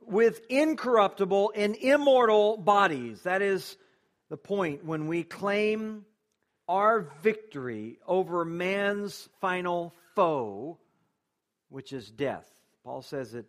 with 0.00 0.40
incorruptible 0.48 1.52
and 1.54 1.76
immortal 1.76 2.56
bodies. 2.56 3.22
That 3.22 3.42
is 3.42 3.76
the 4.30 4.36
point 4.36 4.84
when 4.84 5.06
we 5.06 5.22
claim 5.22 6.04
our 6.68 7.00
victory 7.22 7.98
over 8.06 8.44
man's 8.44 9.28
final 9.40 9.94
foe, 10.14 10.78
which 11.68 11.92
is 11.92 12.10
death. 12.10 12.48
Paul 12.84 13.02
says 13.02 13.32
that 13.32 13.46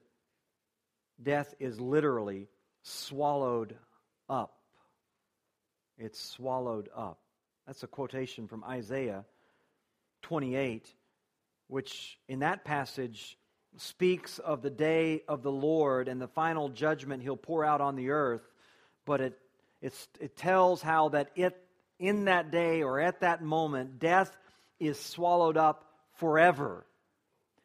death 1.22 1.54
is 1.60 1.80
literally 1.80 2.48
swallowed 2.84 3.76
up. 4.30 4.59
It's 6.00 6.20
swallowed 6.20 6.90
up. 6.96 7.20
That's 7.68 7.84
a 7.84 7.88
quotation 7.88 8.48
from 8.48 8.64
Isaiah 8.64 9.26
28, 10.22 10.88
which 11.68 12.18
in 12.30 12.40
that 12.40 12.64
passage 12.64 13.38
speaks 13.76 14.40
of 14.40 14.62
the 14.62 14.70
day 14.70 15.24
of 15.28 15.44
the 15.44 15.52
Lord 15.52 16.08
and 16.08 16.22
the 16.22 16.28
final 16.28 16.70
judgment 16.70 17.22
he'll 17.22 17.36
pour 17.36 17.66
out 17.66 17.82
on 17.82 17.98
the 17.98 18.12
earth, 18.12 18.42
but 19.06 19.20
it, 19.20 19.38
it 19.82 20.38
tells 20.38 20.82
how 20.82 21.10
that 21.10 21.32
it, 21.36 21.56
in 22.00 22.26
that 22.26 22.50
day 22.50 22.82
or 22.82 23.00
at 23.02 23.20
that 23.20 23.44
moment, 23.44 24.00
death 24.00 24.36
is 24.80 24.98
swallowed 24.98 25.58
up 25.58 25.86
forever. 26.14 26.86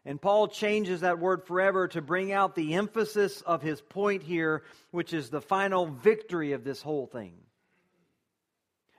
And 0.05 0.21
Paul 0.21 0.49
changes 0.49 1.01
that 1.01 1.21
word 1.21 1.45
forever 1.45 1.89
to 1.89 2.03
bring 2.03 2.33
out 2.33 2.57
the 2.57 2.75
emphasis 2.75 3.41
of 3.43 3.63
his 3.63 3.81
point 3.81 4.25
here, 4.25 4.65
which 4.91 5.15
is 5.15 5.31
the 5.31 5.41
final 5.41 5.87
victory 5.87 6.53
of 6.53 6.65
this 6.65 6.83
whole 6.83 7.07
thing. 7.07 7.35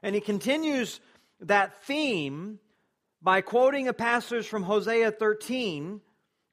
And 0.06 0.14
he 0.14 0.22
continues 0.22 1.00
that 1.40 1.84
theme 1.86 2.60
by 3.24 3.42
quoting 3.42 3.88
a 3.88 3.94
passage 3.94 4.48
from 4.48 4.62
Hosea 4.62 5.10
13 5.10 6.00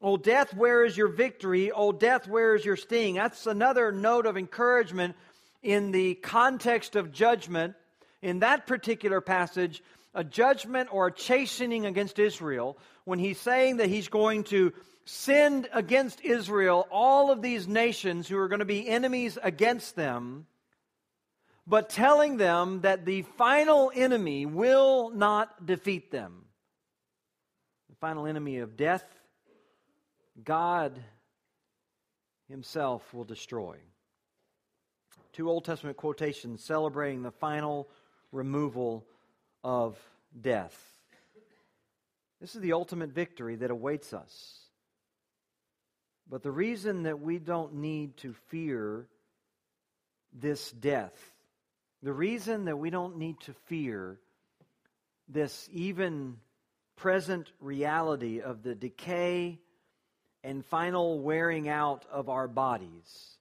O 0.01 0.17
death, 0.17 0.55
where 0.55 0.87
is 0.87 0.97
your 0.97 1.09
victory? 1.09 1.71
O 1.71 1.93
death, 1.93 2.27
where 2.27 2.55
is 2.55 2.65
your 2.65 2.79
sting? 2.79 3.17
That's 3.17 3.47
another 3.47 3.93
note 3.93 4.25
of 4.25 4.39
encouragement 4.39 5.17
in 5.63 5.93
the 5.93 6.15
context 6.15 6.97
of 6.97 7.13
judgment. 7.13 7.75
In 8.23 8.39
that 8.39 8.67
particular 8.67 9.21
passage, 9.21 9.83
a 10.15 10.25
judgment 10.25 10.89
or 10.91 11.09
a 11.09 11.13
chastening 11.13 11.85
against 11.85 12.19
Israel, 12.19 12.79
when 13.05 13.19
he's 13.19 13.39
saying 13.39 13.77
that 13.77 13.91
he's 13.91 14.09
going 14.09 14.45
to 14.45 14.73
send 15.05 15.69
against 15.75 16.23
Israel 16.23 16.89
all 16.91 17.31
of 17.31 17.43
these 17.43 17.69
nations 17.69 18.29
who 18.29 18.39
are 18.39 18.49
going 18.49 18.61
to 18.61 18.65
be 18.65 18.89
enemies 18.89 19.37
against 19.43 19.95
them, 19.95 20.47
but 21.67 21.89
telling 21.89 22.37
them 22.37 22.81
that 22.83 23.05
the 23.05 23.23
final 23.23 23.93
enemy 23.95 24.47
will 24.47 25.11
not 25.11 25.65
defeat 25.65 26.11
them. 26.11 26.45
The 27.91 27.97
final 27.97 28.27
enemy 28.27 28.59
of 28.59 28.77
death 28.77 29.05
God 30.43 30.99
Himself 32.49 33.13
will 33.15 33.25
destroy. 33.25 33.77
Two 35.33 35.49
Old 35.49 35.65
Testament 35.65 35.97
quotations 35.97 36.63
celebrating 36.63 37.23
the 37.23 37.31
final 37.31 37.89
removal 38.33 39.07
of 39.65 39.99
death. 40.39 40.77
This 42.41 42.55
is 42.55 42.61
the 42.61 42.73
ultimate 42.73 43.11
victory 43.11 43.57
that 43.57 43.71
awaits 43.71 44.13
us. 44.13 44.59
But 46.29 46.43
the 46.43 46.51
reason 46.51 47.05
that 47.05 47.21
we 47.21 47.39
don't 47.39 47.75
need 47.75 48.17
to 48.19 48.35
fear 48.49 49.07
this 50.33 50.71
death, 50.73 51.13
the 52.03 52.13
reason 52.13 52.65
that 52.65 52.79
we 52.79 52.91
don't 52.91 53.17
need 53.17 53.39
to 53.41 53.53
fear 53.67 54.19
this 55.29 55.69
even 55.73 56.37
present 56.97 57.51
reality 57.61 58.41
of 58.41 58.63
the 58.63 58.75
decay 58.75 59.61
and 60.45 60.65
final 60.65 61.21
wearing 61.21 61.69
out 61.69 62.05
of 62.11 62.29
our 62.29 62.49
bodies. 62.49 63.39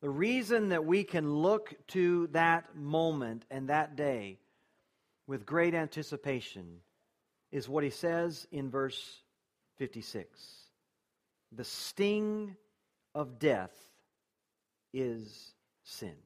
The 0.00 0.10
reason 0.10 0.70
that 0.70 0.84
we 0.84 1.04
can 1.04 1.34
look 1.34 1.74
to 1.88 2.26
that 2.28 2.74
moment 2.74 3.44
and 3.50 3.68
that 3.68 3.96
day 3.96 4.38
with 5.26 5.46
great 5.46 5.74
anticipation 5.74 6.78
is 7.52 7.68
what 7.68 7.84
he 7.84 7.90
says 7.90 8.46
in 8.50 8.70
verse 8.70 9.22
56 9.78 10.28
The 11.52 11.64
sting 11.64 12.56
of 13.14 13.38
death 13.38 13.74
is 14.92 15.54
sin. 15.84 16.16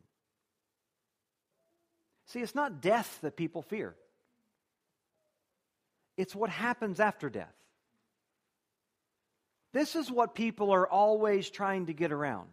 See, 2.34 2.40
it's 2.40 2.56
not 2.56 2.80
death 2.80 3.20
that 3.22 3.36
people 3.36 3.62
fear, 3.62 3.94
it's 6.16 6.34
what 6.34 6.50
happens 6.50 6.98
after 6.98 7.30
death. 7.30 7.54
This 9.72 9.94
is 9.94 10.10
what 10.10 10.34
people 10.34 10.72
are 10.72 10.86
always 10.86 11.48
trying 11.48 11.86
to 11.86 11.92
get 11.92 12.10
around. 12.10 12.48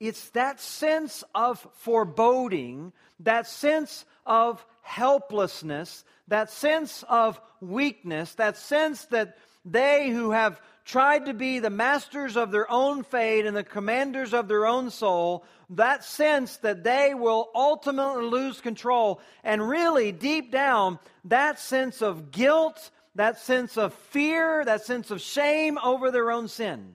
It's 0.00 0.30
that 0.30 0.58
sense 0.58 1.22
of 1.34 1.66
foreboding, 1.80 2.94
that 3.20 3.46
sense 3.46 4.06
of 4.24 4.64
helplessness, 4.80 6.02
that 6.32 6.50
sense 6.50 7.04
of 7.08 7.40
weakness, 7.60 8.34
that 8.34 8.56
sense 8.56 9.04
that 9.06 9.38
they 9.64 10.10
who 10.10 10.32
have 10.32 10.60
tried 10.84 11.26
to 11.26 11.34
be 11.34 11.60
the 11.60 11.70
masters 11.70 12.36
of 12.36 12.50
their 12.50 12.68
own 12.70 13.04
fate 13.04 13.46
and 13.46 13.56
the 13.56 13.62
commanders 13.62 14.34
of 14.34 14.48
their 14.48 14.66
own 14.66 14.90
soul, 14.90 15.44
that 15.70 16.04
sense 16.04 16.56
that 16.58 16.82
they 16.82 17.14
will 17.14 17.48
ultimately 17.54 18.24
lose 18.24 18.60
control. 18.60 19.20
And 19.44 19.66
really, 19.66 20.10
deep 20.10 20.50
down, 20.50 20.98
that 21.24 21.60
sense 21.60 22.02
of 22.02 22.32
guilt 22.32 22.90
that 23.14 23.38
sense 23.38 23.76
of 23.76 23.92
fear, 23.92 24.64
that 24.64 24.84
sense 24.84 25.10
of 25.10 25.20
shame 25.20 25.78
over 25.78 26.10
their 26.10 26.30
own 26.30 26.48
sin. 26.48 26.94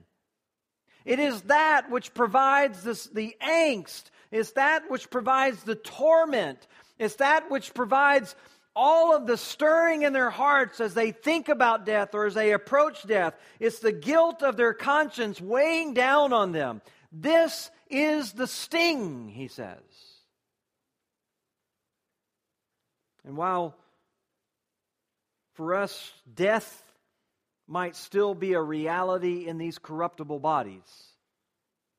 It 1.04 1.18
is 1.18 1.42
that 1.42 1.90
which 1.90 2.12
provides 2.12 2.82
this, 2.82 3.06
the 3.06 3.36
angst. 3.40 4.04
It's 4.30 4.52
that 4.52 4.90
which 4.90 5.10
provides 5.10 5.62
the 5.62 5.76
torment. 5.76 6.66
It's 6.98 7.16
that 7.16 7.50
which 7.50 7.72
provides 7.72 8.34
all 8.78 9.12
of 9.12 9.26
the 9.26 9.36
stirring 9.36 10.02
in 10.02 10.12
their 10.12 10.30
hearts 10.30 10.80
as 10.80 10.94
they 10.94 11.10
think 11.10 11.48
about 11.48 11.84
death 11.84 12.14
or 12.14 12.26
as 12.26 12.34
they 12.34 12.52
approach 12.52 13.04
death. 13.04 13.34
It's 13.58 13.80
the 13.80 13.90
guilt 13.90 14.44
of 14.44 14.56
their 14.56 14.72
conscience 14.72 15.40
weighing 15.40 15.94
down 15.94 16.32
on 16.32 16.52
them. 16.52 16.80
This 17.10 17.72
is 17.90 18.32
the 18.32 18.46
sting, 18.46 19.28
he 19.30 19.48
says. 19.48 19.82
And 23.24 23.36
while 23.36 23.74
for 25.54 25.74
us, 25.74 26.12
death 26.32 26.84
might 27.66 27.96
still 27.96 28.32
be 28.32 28.52
a 28.52 28.62
reality 28.62 29.48
in 29.48 29.58
these 29.58 29.78
corruptible 29.78 30.38
bodies. 30.38 31.08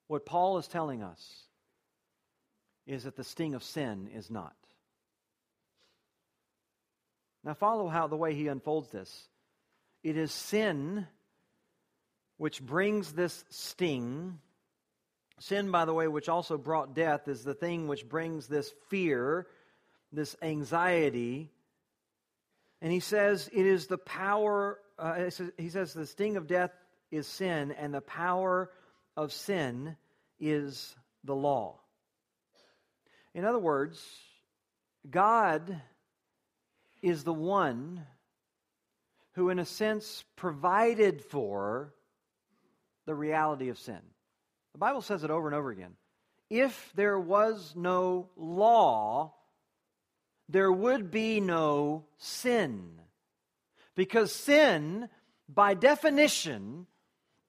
What 0.08 0.26
Paul 0.26 0.58
is 0.58 0.68
telling 0.70 1.04
us 1.04 1.44
is 2.88 3.04
that 3.04 3.18
the 3.18 3.26
sting 3.26 3.54
of 3.54 3.64
sin 3.64 4.10
is 4.16 4.32
not. 4.32 4.56
Now, 7.44 7.54
follow 7.54 7.88
how 7.88 8.08
the 8.08 8.18
way 8.18 8.36
he 8.36 8.48
unfolds 8.48 8.90
this. 8.90 9.28
It 10.04 10.18
is 10.18 10.32
sin 10.32 11.08
which 12.38 12.62
brings 12.62 13.14
this 13.14 13.44
sting. 13.50 14.40
Sin, 15.40 15.72
by 15.72 15.86
the 15.86 15.94
way, 15.94 16.08
which 16.08 16.30
also 16.30 16.58
brought 16.58 16.94
death, 16.94 17.28
is 17.28 17.44
the 17.44 17.54
thing 17.54 17.88
which 17.88 18.08
brings 18.08 18.48
this 18.48 18.74
fear, 18.90 19.48
this 20.12 20.36
anxiety, 20.42 21.52
and 22.82 22.92
he 22.92 23.00
says 23.00 23.50
it 23.52 23.66
is 23.66 23.88
the 23.88 23.98
power, 23.98 24.80
uh, 24.98 25.30
he 25.58 25.70
says 25.70 25.94
the 25.94 26.06
sting 26.06 26.38
of 26.38 26.48
death 26.48 26.72
is 27.12 27.28
sin, 27.28 27.72
and 27.72 27.94
the 27.94 28.02
power 28.02 28.72
of 29.18 29.34
sin 29.34 29.98
is 30.40 30.96
the 31.24 31.36
law. 31.36 31.80
In 33.34 33.46
other 33.46 33.60
words, 33.60 34.02
God 35.10 35.82
is 37.02 37.24
the 37.24 37.34
one 37.34 38.06
who, 39.34 39.50
in 39.50 39.60
a 39.60 39.66
sense, 39.66 40.24
provided 40.36 41.22
for 41.22 41.94
the 43.06 43.16
reality 43.16 43.70
of 43.70 43.78
sin. 43.78 44.00
The 44.74 44.80
Bible 44.80 45.02
says 45.02 45.24
it 45.24 45.32
over 45.32 45.48
and 45.48 45.56
over 45.56 45.72
again. 45.72 45.94
If 46.50 46.92
there 46.96 47.20
was 47.20 47.74
no 47.76 48.30
law, 48.36 49.34
there 50.48 50.72
would 50.72 51.12
be 51.12 51.40
no 51.40 52.06
sin. 52.18 53.02
Because 53.96 54.34
sin, 54.34 55.10
by 55.48 55.74
definition, 55.74 56.88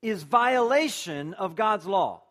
is 0.03 0.23
violation 0.23 1.35
of 1.35 1.57
God's 1.57 1.87
law. 1.87 2.23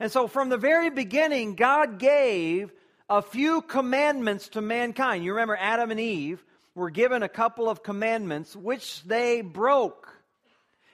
And 0.00 0.12
so, 0.12 0.28
from 0.28 0.48
the 0.48 0.56
very 0.56 0.90
beginning, 0.90 1.56
God 1.56 1.98
gave 1.98 2.72
a 3.08 3.22
few 3.22 3.62
commandments 3.62 4.48
to 4.50 4.60
mankind. 4.60 5.24
You 5.24 5.32
remember 5.32 5.56
Adam 5.58 5.90
and 5.90 6.00
Eve 6.00 6.44
were 6.74 6.90
given 6.90 7.22
a 7.22 7.28
couple 7.28 7.68
of 7.68 7.82
commandments 7.82 8.54
which 8.54 9.02
they 9.04 9.40
broke. 9.40 10.12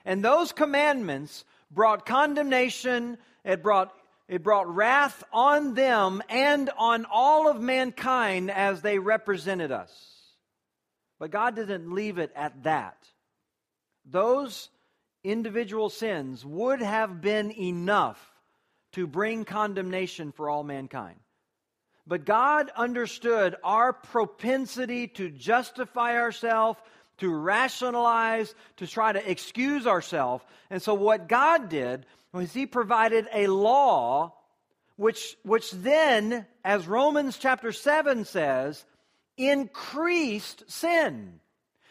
And 0.05 0.23
those 0.23 0.51
commandments 0.51 1.43
brought 1.71 2.05
condemnation, 2.05 3.17
it 3.43 3.61
brought 3.61 3.93
it 4.27 4.41
brought 4.41 4.73
wrath 4.73 5.23
on 5.31 5.75
them 5.75 6.23
and 6.29 6.71
on 6.77 7.05
all 7.11 7.47
of 7.47 7.61
mankind 7.61 8.49
as 8.49 8.81
they 8.81 8.97
represented 8.97 9.71
us. 9.71 9.91
But 11.19 11.29
God 11.29 11.55
didn't 11.55 11.93
leave 11.93 12.17
it 12.17 12.31
at 12.35 12.63
that. 12.63 12.97
Those 14.03 14.69
individual 15.23 15.89
sins 15.89 16.43
would 16.43 16.81
have 16.81 17.21
been 17.21 17.51
enough 17.51 18.19
to 18.93 19.05
bring 19.05 19.45
condemnation 19.45 20.31
for 20.31 20.49
all 20.49 20.63
mankind. 20.63 21.19
But 22.07 22.25
God 22.25 22.71
understood 22.75 23.55
our 23.63 23.93
propensity 23.93 25.07
to 25.09 25.29
justify 25.29 26.17
ourselves, 26.17 26.79
to 27.17 27.33
rationalize, 27.33 28.53
to 28.77 28.87
try 28.87 29.11
to 29.11 29.29
excuse 29.29 29.87
ourselves. 29.87 30.43
And 30.69 30.81
so, 30.81 30.93
what 30.93 31.27
God 31.27 31.69
did 31.69 32.05
was 32.31 32.53
He 32.53 32.65
provided 32.65 33.27
a 33.33 33.47
law 33.47 34.33
which, 34.97 35.35
which 35.43 35.71
then, 35.71 36.45
as 36.63 36.87
Romans 36.87 37.37
chapter 37.37 37.71
7 37.71 38.25
says, 38.25 38.85
increased 39.37 40.63
sin. 40.71 41.39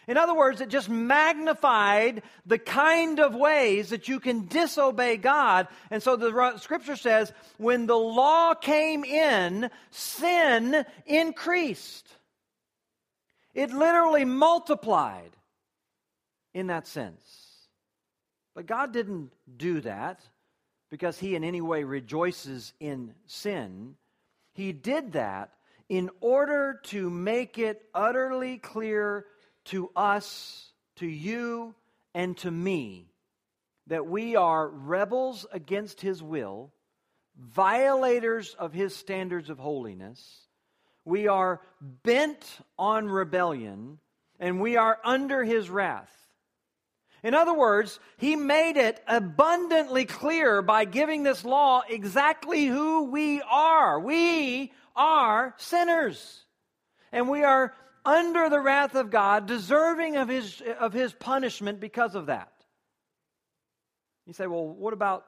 In 0.07 0.17
other 0.17 0.35
words, 0.35 0.61
it 0.61 0.69
just 0.69 0.89
magnified 0.89 2.23
the 2.45 2.59
kind 2.59 3.21
of 3.21 3.35
ways 3.35 3.91
that 3.91 4.09
you 4.09 4.21
can 4.21 4.47
disobey 4.47 5.17
God. 5.17 5.69
And 5.91 6.03
so 6.03 6.17
the 6.17 6.59
scripture 6.59 6.97
says, 6.97 7.33
when 7.57 7.87
the 7.87 7.97
law 7.97 8.55
came 8.55 9.05
in, 9.05 9.71
sin 9.91 10.85
increased. 11.07 12.07
It 13.55 13.71
literally 13.71 14.25
multiplied 14.25 15.31
in 16.53 16.67
that 16.67 16.87
sense. 16.87 17.23
But 18.55 18.67
God 18.67 18.93
didn't 18.93 19.33
do 19.57 19.81
that 19.81 20.21
because 20.91 21.19
he 21.19 21.35
in 21.35 21.45
any 21.45 21.61
way 21.61 21.85
rejoices 21.85 22.73
in 22.79 23.15
sin. 23.27 23.97
He 24.53 24.73
did 24.73 25.13
that 25.13 25.51
in 25.89 26.11
order 26.21 26.81
to 26.85 27.11
make 27.11 27.59
it 27.59 27.83
utterly 27.95 28.59
clear 28.59 29.27
to 29.67 29.91
us, 29.97 30.73
to 30.97 31.07
you, 31.07 31.75
and 32.15 32.37
to 32.39 32.51
me 32.51 33.09
that 33.87 34.07
we 34.07 34.37
are 34.37 34.69
rebels 34.69 35.47
against 35.53 36.01
his 36.01 36.23
will, 36.23 36.73
violators 37.39 38.55
of 38.59 38.73
his 38.73 38.95
standards 38.97 39.51
of 39.51 39.59
holiness. 39.59 40.47
We 41.05 41.29
are 41.29 41.61
bent 41.81 42.45
on 42.79 43.09
rebellion, 43.09 43.99
and 44.41 44.61
we 44.61 44.77
are 44.77 44.99
under 45.05 45.45
his 45.45 45.69
wrath. 45.69 46.11
In 47.23 47.35
other 47.35 47.55
words, 47.55 47.99
he 48.19 48.37
made 48.37 48.77
it 48.77 49.03
abundantly 49.07 50.05
clear 50.05 50.61
by 50.61 50.85
giving 50.85 51.23
this 51.23 51.45
law 51.45 51.83
exactly 51.89 52.67
who 52.67 53.05
we 53.05 53.43
are. 53.43 53.99
We 53.99 54.73
are 54.95 55.55
sinners. 55.57 56.45
And 57.13 57.29
we 57.29 57.43
are 57.43 57.75
under 58.05 58.49
the 58.49 58.61
wrath 58.61 58.95
of 58.95 59.11
God, 59.11 59.47
deserving 59.47 60.17
of 60.17 60.29
his, 60.29 60.63
of 60.79 60.93
his 60.93 61.13
punishment 61.13 61.81
because 61.81 62.15
of 62.15 62.27
that. 62.27 62.53
You 64.27 64.33
say, 64.33 64.47
well, 64.47 64.67
what 64.67 64.93
about 64.93 65.25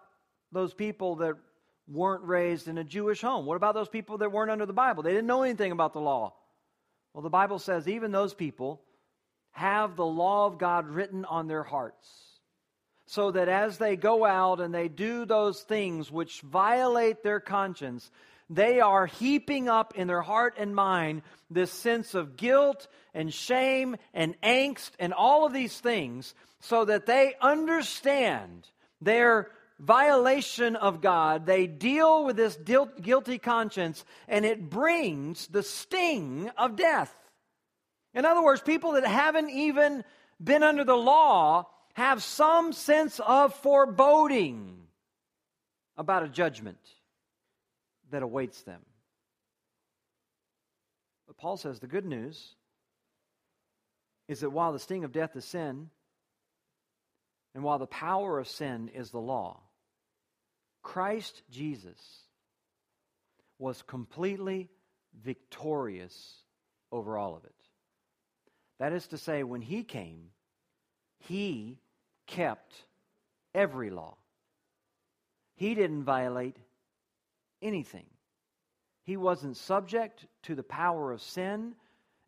those 0.53 0.75
people 0.75 1.17
that 1.17 1.35
weren't 1.89 2.25
raised 2.25 2.69
in 2.69 2.79
a 2.79 2.85
Jewish 2.85 3.21
home? 3.21 3.47
What 3.47 3.57
about 3.57 3.75
those 3.75 3.89
people 3.89 4.19
that 4.19 4.33
weren't 4.33 4.51
under 4.51 4.67
the 4.67 4.73
Bible? 4.73 5.03
They 5.03 5.12
didn't 5.12 5.27
know 5.27 5.43
anything 5.43 5.73
about 5.73 5.93
the 5.93 6.01
law. 6.01 6.35
Well, 7.12 7.23
the 7.23 7.31
Bible 7.31 7.59
says 7.59 7.89
even 7.89 8.12
those 8.12 8.35
people 8.35 8.83
have 9.53 9.97
the 9.97 10.07
law 10.07 10.47
of 10.47 10.59
God 10.59 10.87
written 10.89 11.25
on 11.25 11.49
their 11.49 11.62
hearts. 11.62 12.09
So 13.07 13.31
that 13.31 13.49
as 13.49 13.79
they 13.79 13.97
go 13.97 14.25
out 14.25 14.61
and 14.61 14.75
they 14.75 14.89
do 14.89 15.25
those 15.25 15.62
things 15.62 16.11
which 16.11 16.41
violate 16.41 17.23
their 17.23 17.41
conscience, 17.41 18.11
they 18.49 18.81
are 18.81 19.07
heaping 19.07 19.69
up 19.69 19.95
in 19.97 20.07
their 20.07 20.23
heart 20.23 20.55
and 20.59 20.75
mind 20.75 21.23
this 21.51 21.73
sense 21.73 22.15
of 22.15 22.37
guilt 22.37 22.87
and 23.13 23.33
shame 23.33 23.97
and 24.15 24.41
angst 24.41 24.91
and 24.99 25.13
all 25.13 25.45
of 25.45 25.53
these 25.53 25.79
things 25.79 26.35
so 26.61 26.85
that 26.85 27.07
they 27.07 27.35
understand 27.41 28.69
their 29.01 29.51
violation 29.79 30.77
of 30.77 31.01
God. 31.01 31.45
They 31.45 31.67
deal 31.67 32.25
with 32.25 32.37
this 32.37 32.57
guilty 32.57 33.39
conscience 33.39 34.05
and 34.29 34.45
it 34.45 34.71
brings 34.71 35.49
the 35.49 35.63
sting 35.63 36.51
of 36.57 36.77
death. 36.77 37.15
In 38.15 38.25
other 38.25 38.43
words, 38.43 38.63
people 38.63 38.93
that 38.93 39.07
haven't 39.07 39.51
even 39.51 40.05
been 40.43 40.63
under 40.63 40.85
the 40.85 40.97
law 40.97 41.69
have 41.95 42.23
some 42.23 42.73
sense 42.73 43.21
of 43.21 43.55
foreboding 43.55 44.77
about 45.97 46.23
a 46.23 46.29
judgment 46.29 46.79
that 48.11 48.23
awaits 48.23 48.62
them. 48.62 48.81
But 51.27 51.37
Paul 51.37 51.57
says 51.57 51.81
the 51.81 51.87
good 51.87 52.07
news 52.07 52.55
is 54.29 54.40
that 54.40 54.51
while 54.51 54.73
the 54.73 54.79
sting 54.79 55.05
of 55.05 55.12
death 55.12 55.37
is 55.37 55.45
sin, 55.45 55.90
and 57.55 57.64
while 57.64 57.79
the 57.79 57.87
power 57.87 58.38
of 58.38 58.49
sin 58.49 58.90
is 58.95 59.11
the 59.11 59.19
law, 59.19 59.61
Christ 60.83 61.42
Jesus 61.51 61.99
was 63.59 63.83
completely 63.83 64.69
victorious 65.25 66.42
over 66.92 67.16
all 67.16 67.35
of 67.35 67.45
it. 67.45 67.55
That 68.79 68.92
is 68.92 69.07
to 69.09 69.19
say, 69.19 69.42
when 69.42 69.62
he 69.62 69.83
came, 69.83 70.31
he 71.19 71.79
kept 72.27 72.75
every 73.55 73.90
law. 73.90 74.16
He 75.55 75.75
didn't 75.75 76.05
violate 76.05 76.57
anything. 77.62 78.07
He 79.05 79.16
wasn't 79.16 79.57
subject 79.57 80.27
to 80.42 80.55
the 80.55 80.62
power 80.62 81.12
of 81.12 81.23
sin, 81.23 81.75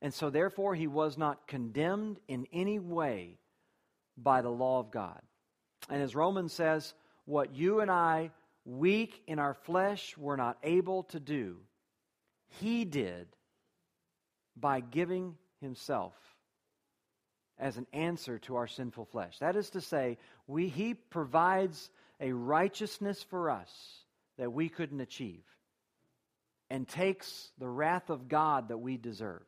and 0.00 0.14
so 0.14 0.30
therefore 0.30 0.74
he 0.74 0.86
was 0.86 1.18
not 1.18 1.48
condemned 1.48 2.20
in 2.28 2.46
any 2.52 2.78
way 2.78 3.38
by 4.16 4.42
the 4.42 4.50
law 4.50 4.78
of 4.78 4.90
God. 4.90 5.20
And 5.88 6.02
as 6.02 6.14
Romans 6.14 6.52
says, 6.52 6.94
what 7.24 7.54
you 7.54 7.80
and 7.80 7.90
I, 7.90 8.30
weak 8.64 9.22
in 9.26 9.38
our 9.38 9.54
flesh, 9.54 10.16
were 10.16 10.36
not 10.36 10.58
able 10.62 11.04
to 11.04 11.20
do, 11.20 11.56
he 12.60 12.84
did 12.84 13.26
by 14.56 14.80
giving 14.80 15.36
himself 15.60 16.14
as 17.58 17.76
an 17.76 17.86
answer 17.92 18.38
to 18.38 18.56
our 18.56 18.66
sinful 18.66 19.04
flesh. 19.06 19.38
That 19.40 19.56
is 19.56 19.70
to 19.70 19.80
say, 19.80 20.18
we, 20.46 20.68
he 20.68 20.94
provides 20.94 21.90
a 22.20 22.32
righteousness 22.32 23.22
for 23.22 23.50
us 23.50 24.04
that 24.38 24.53
we 24.53 24.68
couldn't 24.68 25.01
achieve 25.01 25.44
and 26.70 26.87
takes 26.87 27.51
the 27.59 27.68
wrath 27.68 28.11
of 28.11 28.29
God 28.29 28.68
that 28.68 28.79
we 28.79 28.96
deserved. 28.96 29.44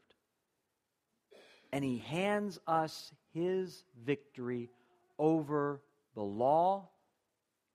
And 1.72 1.84
he 1.84 1.98
hands 1.98 2.58
us 2.66 3.12
his 3.32 3.84
victory 4.04 4.70
over 5.18 5.80
the 6.14 6.22
law 6.22 6.88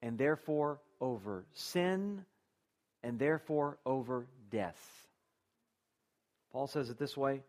and 0.02 0.18
therefore 0.18 0.82
over 1.00 1.46
sin 1.54 2.26
and 3.04 3.18
therefore 3.18 3.78
over 3.86 4.28
death. 4.50 5.08
Paul 6.52 6.68
says 6.68 6.90
it 6.90 6.98
this 6.98 7.16
way 7.16 7.42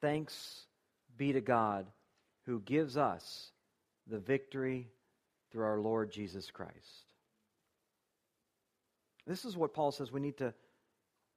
Thanks 0.00 0.66
be 1.16 1.32
to 1.32 1.40
God 1.40 1.86
who 2.46 2.60
gives 2.60 2.96
us 2.96 3.50
the 4.06 4.18
victory 4.18 4.88
through 5.50 5.64
our 5.64 5.80
Lord 5.80 6.10
Jesus 6.10 6.50
Christ. 6.50 7.03
This 9.26 9.44
is 9.44 9.56
what 9.56 9.74
Paul 9.74 9.92
says 9.92 10.12
we 10.12 10.20
need 10.20 10.38
to 10.38 10.54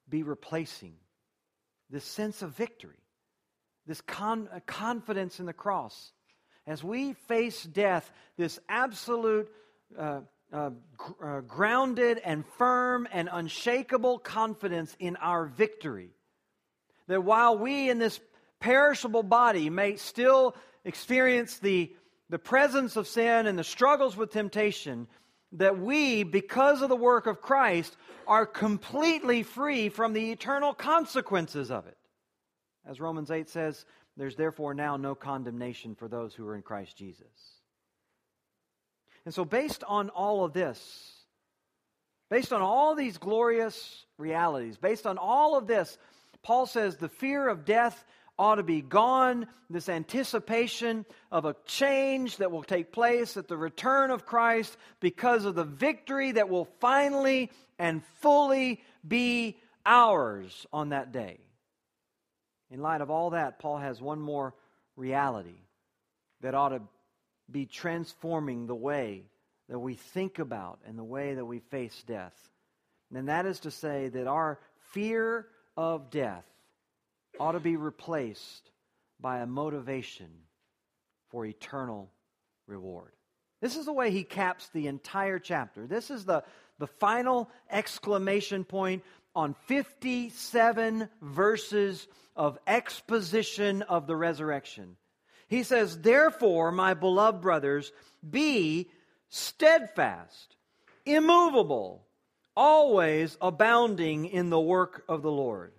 be 0.10 0.24
replacing 0.24 0.94
this 1.90 2.04
sense 2.04 2.42
of 2.42 2.52
victory, 2.52 3.00
this 3.86 4.02
con- 4.02 4.50
uh, 4.54 4.60
confidence 4.66 5.40
in 5.40 5.46
the 5.46 5.54
cross. 5.54 6.12
As 6.66 6.84
we 6.84 7.14
face 7.14 7.64
death, 7.64 8.12
this 8.38 8.60
absolute, 8.68 9.50
uh, 9.98 10.22
uh, 10.52 10.72
gr- 10.98 11.26
uh, 11.26 11.42
grounded 11.42 12.20
and 12.24 12.46
firm 12.58 13.08
and 13.12 13.30
unshakable 13.32 14.20
confidence 14.20 14.96
in 15.00 15.16
our 15.18 15.46
victory. 15.46 16.10
That 17.08 17.24
while 17.24 17.58
we 17.58 17.90
in 17.90 18.00
this 18.00 18.20
perishable 18.60 19.24
body 19.24 19.70
may 19.70 19.96
still 19.96 20.56
experience 20.84 21.60
the, 21.60 21.94
the 22.30 22.40
presence 22.40 22.98
of 22.98 23.08
sin 23.08 23.48
and 23.48 23.58
the 23.58 23.64
struggles 23.64 24.18
with 24.18 24.32
temptation, 24.32 25.08
that 25.54 25.80
we, 25.80 26.24
because 26.24 26.82
of 26.82 26.90
the 26.90 26.96
work 26.96 27.26
of 27.26 27.42
Christ, 27.42 27.96
are 28.28 28.46
completely 28.46 29.44
free 29.44 29.90
from 29.90 30.14
the 30.14 30.32
eternal 30.32 30.74
consequences 30.74 31.72
of 31.72 31.88
it. 31.88 31.98
As 32.86 33.00
Romans 33.00 33.32
8 33.32 33.50
says, 33.50 33.86
there's 34.18 34.36
therefore 34.36 34.74
now 34.74 34.98
no 34.98 35.16
condemnation 35.16 35.96
for 35.96 36.08
those 36.08 36.34
who 36.34 36.48
are 36.48 36.56
in 36.56 36.62
Christ 36.62 36.98
Jesus. 36.98 37.28
And 39.26 39.34
so, 39.34 39.46
based 39.46 39.84
on 39.86 40.10
all 40.10 40.44
of 40.44 40.54
this, 40.54 41.12
based 42.30 42.54
on 42.54 42.62
all 42.62 42.96
these 42.96 43.18
glorious 43.18 44.06
realities, 44.18 44.78
based 44.78 45.06
on 45.06 45.18
all 45.18 45.58
of 45.58 45.68
this, 45.68 45.98
Paul 46.44 46.66
says 46.66 46.98
the 46.98 47.10
fear 47.10 47.48
of 47.48 47.66
death 47.66 48.06
ought 48.40 48.56
to 48.56 48.64
be 48.64 48.82
gone, 48.82 49.48
this 49.70 49.90
anticipation 49.90 51.06
of 51.32 51.46
a 51.46 51.56
change 51.66 52.38
that 52.38 52.52
will 52.52 52.64
take 52.64 52.92
place 52.92 53.38
at 53.38 53.48
the 53.48 53.58
return 53.58 54.12
of 54.12 54.26
Christ 54.26 54.78
because 55.00 55.46
of 55.46 55.56
the 55.56 55.64
victory 55.64 56.34
that 56.34 56.50
will 56.50 56.66
finally 56.80 57.52
and 57.80 58.04
fully 58.22 58.82
be 59.08 59.58
ours 59.86 60.66
on 60.72 60.90
that 60.90 61.12
day. 61.12 61.40
In 62.70 62.82
light 62.82 63.02
of 63.02 63.10
all 63.10 63.32
that, 63.32 63.60
Paul 63.60 63.78
has 63.78 64.02
one 64.02 64.20
more 64.20 64.54
reality 64.96 65.62
that 66.42 66.54
ought 66.54 66.70
to 66.70 66.82
be 67.50 67.66
transforming 67.66 68.68
the 68.68 68.76
way 68.76 69.24
that 69.70 69.80
we 69.80 69.96
think 69.96 70.40
about 70.40 70.80
and 70.86 70.98
the 70.98 71.04
way 71.04 71.34
that 71.34 71.46
we 71.46 71.60
face 71.60 72.04
death. 72.06 72.36
And 73.14 73.30
that 73.30 73.46
is 73.46 73.62
to 73.62 73.72
say 73.72 74.10
that 74.10 74.28
our 74.28 74.60
fear 74.92 75.48
of 75.78 76.10
death 76.10 76.46
ought 77.40 77.54
to 77.54 77.60
be 77.60 77.76
replaced 77.76 78.72
by 79.20 79.40
a 79.40 79.48
motivation 79.48 80.30
for 81.30 81.46
eternal 81.46 82.12
reward. 82.68 83.12
This 83.62 83.76
is 83.76 83.86
the 83.86 83.94
way 83.94 84.12
he 84.12 84.24
caps 84.24 84.70
the 84.70 84.88
entire 84.88 85.40
chapter. 85.40 85.88
This 85.88 86.12
is 86.12 86.26
the, 86.26 86.44
the 86.78 86.88
final 86.88 87.50
exclamation 87.70 88.64
point 88.64 89.04
on 89.36 89.56
57 89.66 91.10
verses 91.22 92.08
of 92.36 92.60
exposition 92.68 93.82
of 93.84 94.08
the 94.08 94.16
resurrection. 94.16 94.96
He 95.48 95.64
says, 95.64 96.00
Therefore, 96.00 96.72
my 96.72 96.94
beloved 96.94 97.42
brothers, 97.42 97.92
be 98.28 98.90
steadfast, 99.30 100.56
immovable, 101.06 102.06
always 102.56 103.38
abounding 103.42 104.26
in 104.26 104.50
the 104.50 104.60
work 104.60 105.04
of 105.08 105.22
the 105.22 105.32
Lord. 105.32 105.74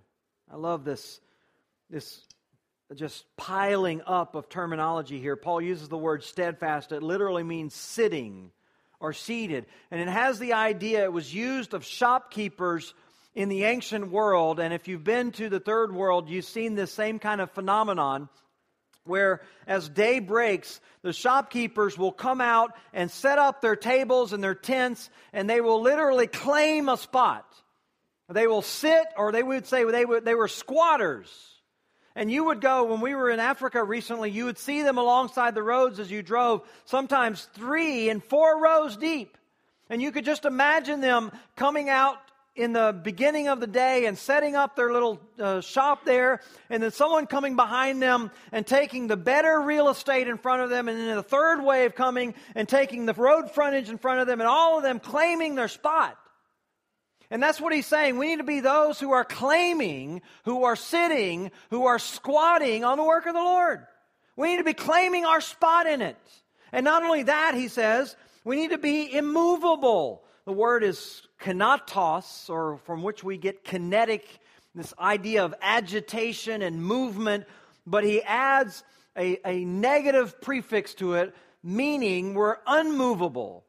I 0.50 0.56
love 0.56 0.84
this, 0.84 1.20
this 1.90 2.22
just 2.94 3.24
piling 3.36 4.00
up 4.06 4.34
of 4.34 4.48
terminology 4.48 5.20
here. 5.20 5.36
Paul 5.36 5.60
uses 5.60 5.88
the 5.88 5.98
word 5.98 6.24
steadfast. 6.24 6.90
It 6.90 7.02
literally 7.02 7.42
means 7.42 7.74
sitting 7.74 8.50
or 8.98 9.12
seated. 9.12 9.66
And 9.90 10.00
it 10.00 10.08
has 10.08 10.38
the 10.38 10.54
idea, 10.54 11.04
it 11.04 11.12
was 11.12 11.32
used 11.32 11.74
of 11.74 11.84
shopkeepers 11.84 12.94
in 13.34 13.48
the 13.48 13.64
ancient 13.64 14.10
world. 14.10 14.58
And 14.58 14.72
if 14.72 14.88
you've 14.88 15.04
been 15.04 15.32
to 15.32 15.48
the 15.48 15.60
third 15.60 15.94
world, 15.94 16.28
you've 16.28 16.46
seen 16.46 16.74
this 16.74 16.92
same 16.92 17.18
kind 17.18 17.40
of 17.40 17.50
phenomenon 17.50 18.28
where 19.04 19.40
as 19.66 19.88
day 19.88 20.18
breaks, 20.18 20.80
the 21.02 21.12
shopkeepers 21.12 21.96
will 21.96 22.12
come 22.12 22.40
out 22.40 22.72
and 22.92 23.10
set 23.10 23.38
up 23.38 23.60
their 23.60 23.76
tables 23.76 24.32
and 24.32 24.42
their 24.42 24.54
tents, 24.54 25.08
and 25.32 25.48
they 25.48 25.60
will 25.60 25.80
literally 25.80 26.26
claim 26.26 26.88
a 26.88 26.96
spot. 26.96 27.46
They 28.28 28.46
will 28.46 28.62
sit, 28.62 29.06
or 29.16 29.32
they 29.32 29.42
would 29.42 29.66
say 29.66 29.84
they, 29.84 30.04
would, 30.04 30.24
they 30.24 30.34
were 30.34 30.48
squatters. 30.48 31.28
And 32.16 32.30
you 32.30 32.44
would 32.44 32.60
go, 32.60 32.84
when 32.84 33.00
we 33.00 33.14
were 33.14 33.30
in 33.30 33.38
Africa 33.38 33.82
recently, 33.84 34.30
you 34.30 34.46
would 34.46 34.58
see 34.58 34.82
them 34.82 34.98
alongside 34.98 35.54
the 35.54 35.62
roads 35.62 36.00
as 36.00 36.10
you 36.10 36.22
drove, 36.22 36.68
sometimes 36.84 37.48
three 37.54 38.08
and 38.08 38.22
four 38.22 38.60
rows 38.60 38.96
deep. 38.96 39.38
And 39.88 40.02
you 40.02 40.10
could 40.12 40.24
just 40.24 40.44
imagine 40.44 41.00
them 41.00 41.30
coming 41.56 41.88
out 41.88 42.18
in 42.58 42.72
the 42.72 42.92
beginning 43.04 43.46
of 43.46 43.60
the 43.60 43.68
day 43.68 44.06
and 44.06 44.18
setting 44.18 44.56
up 44.56 44.74
their 44.74 44.92
little 44.92 45.20
uh, 45.38 45.60
shop 45.60 46.04
there, 46.04 46.40
and 46.68 46.82
then 46.82 46.90
someone 46.90 47.26
coming 47.26 47.54
behind 47.54 48.02
them 48.02 48.32
and 48.50 48.66
taking 48.66 49.06
the 49.06 49.16
better 49.16 49.60
real 49.60 49.88
estate 49.88 50.26
in 50.26 50.36
front 50.36 50.60
of 50.60 50.68
them, 50.68 50.88
and 50.88 50.98
then 50.98 51.14
the 51.14 51.22
third 51.22 51.62
wave 51.62 51.94
coming 51.94 52.34
and 52.56 52.68
taking 52.68 53.06
the 53.06 53.14
road 53.14 53.52
frontage 53.52 53.88
in 53.88 53.96
front 53.96 54.20
of 54.20 54.26
them, 54.26 54.40
and 54.40 54.48
all 54.48 54.76
of 54.76 54.82
them 54.82 54.98
claiming 54.98 55.54
their 55.54 55.68
spot. 55.68 56.18
And 57.30 57.42
that's 57.42 57.60
what 57.60 57.74
he's 57.74 57.86
saying. 57.86 58.16
We 58.16 58.28
need 58.28 58.38
to 58.38 58.44
be 58.44 58.60
those 58.60 58.98
who 58.98 59.12
are 59.12 59.24
claiming, 59.24 60.22
who 60.44 60.64
are 60.64 60.76
sitting, 60.76 61.50
who 61.70 61.86
are 61.86 61.98
squatting 61.98 62.84
on 62.84 62.96
the 62.96 63.04
work 63.04 63.26
of 63.26 63.34
the 63.34 63.40
Lord. 63.40 63.86
We 64.36 64.48
need 64.48 64.58
to 64.58 64.64
be 64.64 64.74
claiming 64.74 65.26
our 65.26 65.40
spot 65.40 65.86
in 65.86 66.00
it. 66.00 66.16
And 66.72 66.84
not 66.84 67.02
only 67.02 67.24
that, 67.24 67.54
he 67.54 67.68
says, 67.68 68.16
we 68.44 68.56
need 68.56 68.70
to 68.70 68.78
be 68.78 69.14
immovable. 69.14 70.24
The 70.46 70.52
word 70.52 70.82
is 70.82 71.22
kinatos, 71.40 72.48
or 72.48 72.78
from 72.78 73.02
which 73.02 73.22
we 73.22 73.36
get 73.36 73.62
kinetic, 73.62 74.26
this 74.74 74.94
idea 74.98 75.44
of 75.44 75.54
agitation 75.60 76.62
and 76.62 76.82
movement, 76.82 77.44
but 77.86 78.04
he 78.04 78.22
adds 78.22 78.84
a, 79.16 79.38
a 79.44 79.64
negative 79.64 80.40
prefix 80.40 80.94
to 80.94 81.14
it, 81.14 81.34
meaning 81.62 82.32
we're 82.32 82.56
unmovable 82.66 83.64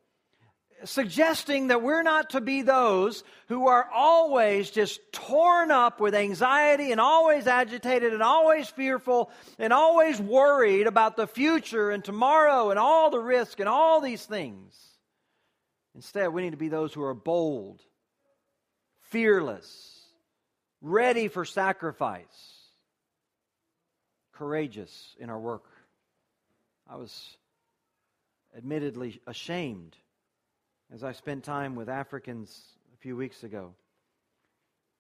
suggesting 0.84 1.67
that 1.67 1.82
we're 1.82 2.03
not 2.03 2.32
to 2.32 2.41
be 2.41 2.61
those 2.61 3.23
who 3.47 3.67
are 3.67 3.89
always 3.93 4.69
just 4.69 4.99
torn 5.11 5.71
up 5.71 5.99
with 5.99 6.15
anxiety 6.15 6.91
and 6.91 7.01
always 7.01 7.47
agitated 7.47 8.13
and 8.13 8.23
always 8.23 8.67
fearful 8.67 9.32
and 9.57 9.73
always 9.73 10.19
worried 10.19 10.88
about 10.88 11.15
the 11.15 11.27
future 11.27 11.91
and 11.91 12.03
tomorrow 12.03 12.69
and 12.69 12.80
all 12.80 13.09
the 13.09 13.19
risk 13.19 13.59
and 13.59 13.69
all 13.69 14.01
these 14.01 14.25
things. 14.25 14.75
Instead, 15.95 16.30
we 16.30 16.41
need 16.41 16.51
to 16.51 16.57
be 16.57 16.69
those 16.69 16.93
who 16.93 17.03
are 17.03 17.13
bold, 17.13 17.82
fearless, 19.01 19.99
ready 20.82 21.27
for 21.27 21.45
sacrifice, 21.45 22.25
courageous 24.34 25.15
in 25.19 25.30
our 25.30 25.39
work. 25.39 25.65
I 26.88 26.95
was 26.95 27.38
admittedly 28.55 29.21
ashamed 29.27 29.95
as 30.93 31.03
I 31.03 31.11
spent 31.11 31.43
time 31.43 31.75
with 31.75 31.87
Africans 31.87 32.61
a 32.93 32.97
few 32.97 33.15
weeks 33.15 33.43
ago. 33.43 33.73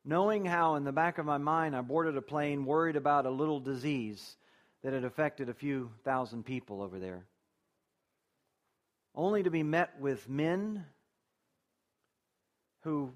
Knowing 0.05 0.45
how, 0.45 0.75
in 0.75 0.83
the 0.83 0.91
back 0.91 1.17
of 1.17 1.25
my 1.25 1.37
mind, 1.37 1.75
I 1.75 1.81
boarded 1.81 2.15
a 2.15 2.21
plane 2.21 2.65
worried 2.65 2.95
about 2.95 3.25
a 3.25 3.31
little 3.31 3.59
disease 3.59 4.37
that 4.83 4.93
had 4.93 5.03
affected 5.03 5.49
a 5.49 5.53
few 5.53 5.91
thousand 6.03 6.45
people 6.45 6.81
over 6.81 6.99
there. 6.99 7.25
Only 9.15 9.43
to 9.43 9.49
be 9.49 9.63
met 9.63 9.99
with 9.99 10.29
men 10.29 10.85
who, 12.83 13.11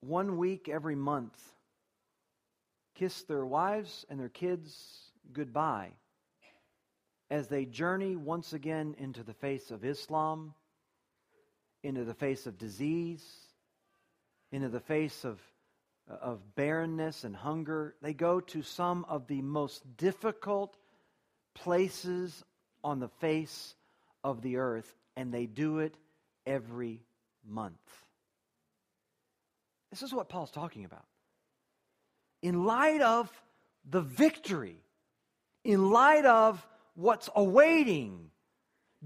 one 0.00 0.36
week 0.36 0.68
every 0.68 0.94
month, 0.94 1.36
kiss 2.94 3.22
their 3.22 3.44
wives 3.44 4.04
and 4.08 4.20
their 4.20 4.28
kids 4.28 5.10
goodbye 5.32 5.90
as 7.30 7.48
they 7.48 7.64
journey 7.64 8.14
once 8.14 8.52
again 8.52 8.94
into 8.98 9.24
the 9.24 9.34
face 9.34 9.70
of 9.70 9.84
Islam 9.84 10.54
into 11.84 12.02
the 12.04 12.14
face 12.14 12.46
of 12.46 12.58
disease, 12.58 13.22
into 14.50 14.68
the 14.68 14.80
face 14.80 15.24
of, 15.24 15.38
of 16.08 16.54
barrenness 16.56 17.24
and 17.24 17.36
hunger. 17.36 17.94
They 18.00 18.14
go 18.14 18.40
to 18.40 18.62
some 18.62 19.04
of 19.08 19.26
the 19.28 19.42
most 19.42 19.96
difficult 19.96 20.76
places 21.54 22.42
on 22.82 22.98
the 22.98 23.08
face 23.20 23.74
of 24.24 24.40
the 24.42 24.56
earth, 24.56 24.92
and 25.16 25.32
they 25.32 25.46
do 25.46 25.78
it 25.78 25.96
every 26.46 27.02
month. 27.46 27.74
This 29.90 30.02
is 30.02 30.12
what 30.12 30.28
Paul's 30.28 30.50
talking 30.50 30.84
about. 30.84 31.04
In 32.42 32.64
light 32.64 33.02
of 33.02 33.30
the 33.88 34.00
victory, 34.00 34.78
in 35.62 35.90
light 35.90 36.24
of 36.24 36.66
what's 36.94 37.28
awaiting 37.36 38.30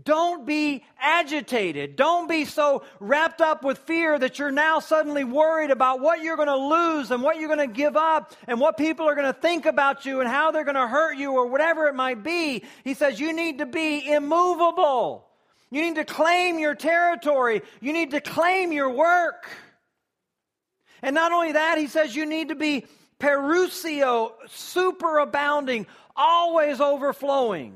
don't 0.04 0.46
be 0.46 0.84
agitated. 1.00 1.96
Don't 1.96 2.28
be 2.28 2.44
so 2.44 2.84
wrapped 3.00 3.40
up 3.40 3.64
with 3.64 3.78
fear 3.78 4.18
that 4.18 4.38
you're 4.38 4.50
now 4.50 4.78
suddenly 4.80 5.24
worried 5.24 5.70
about 5.70 6.00
what 6.00 6.22
you're 6.22 6.36
going 6.36 6.48
to 6.48 6.56
lose 6.56 7.10
and 7.10 7.22
what 7.22 7.38
you're 7.38 7.54
going 7.54 7.66
to 7.66 7.74
give 7.74 7.96
up 7.96 8.32
and 8.46 8.60
what 8.60 8.76
people 8.76 9.08
are 9.08 9.14
going 9.14 9.32
to 9.32 9.40
think 9.40 9.66
about 9.66 10.06
you 10.06 10.20
and 10.20 10.28
how 10.28 10.50
they're 10.50 10.64
going 10.64 10.76
to 10.76 10.86
hurt 10.86 11.16
you 11.16 11.32
or 11.32 11.46
whatever 11.46 11.86
it 11.86 11.94
might 11.94 12.22
be. 12.22 12.64
He 12.84 12.94
says 12.94 13.18
you 13.18 13.32
need 13.32 13.58
to 13.58 13.66
be 13.66 14.12
immovable. 14.12 15.26
You 15.70 15.82
need 15.82 15.96
to 15.96 16.04
claim 16.04 16.58
your 16.58 16.74
territory. 16.74 17.62
You 17.80 17.92
need 17.92 18.12
to 18.12 18.20
claim 18.20 18.72
your 18.72 18.90
work. 18.90 19.48
And 21.02 21.14
not 21.14 21.32
only 21.32 21.52
that, 21.52 21.78
he 21.78 21.86
says 21.86 22.14
you 22.14 22.26
need 22.26 22.48
to 22.48 22.54
be 22.54 22.86
perusio, 23.18 24.32
superabounding, 24.46 25.86
always 26.16 26.80
overflowing. 26.80 27.74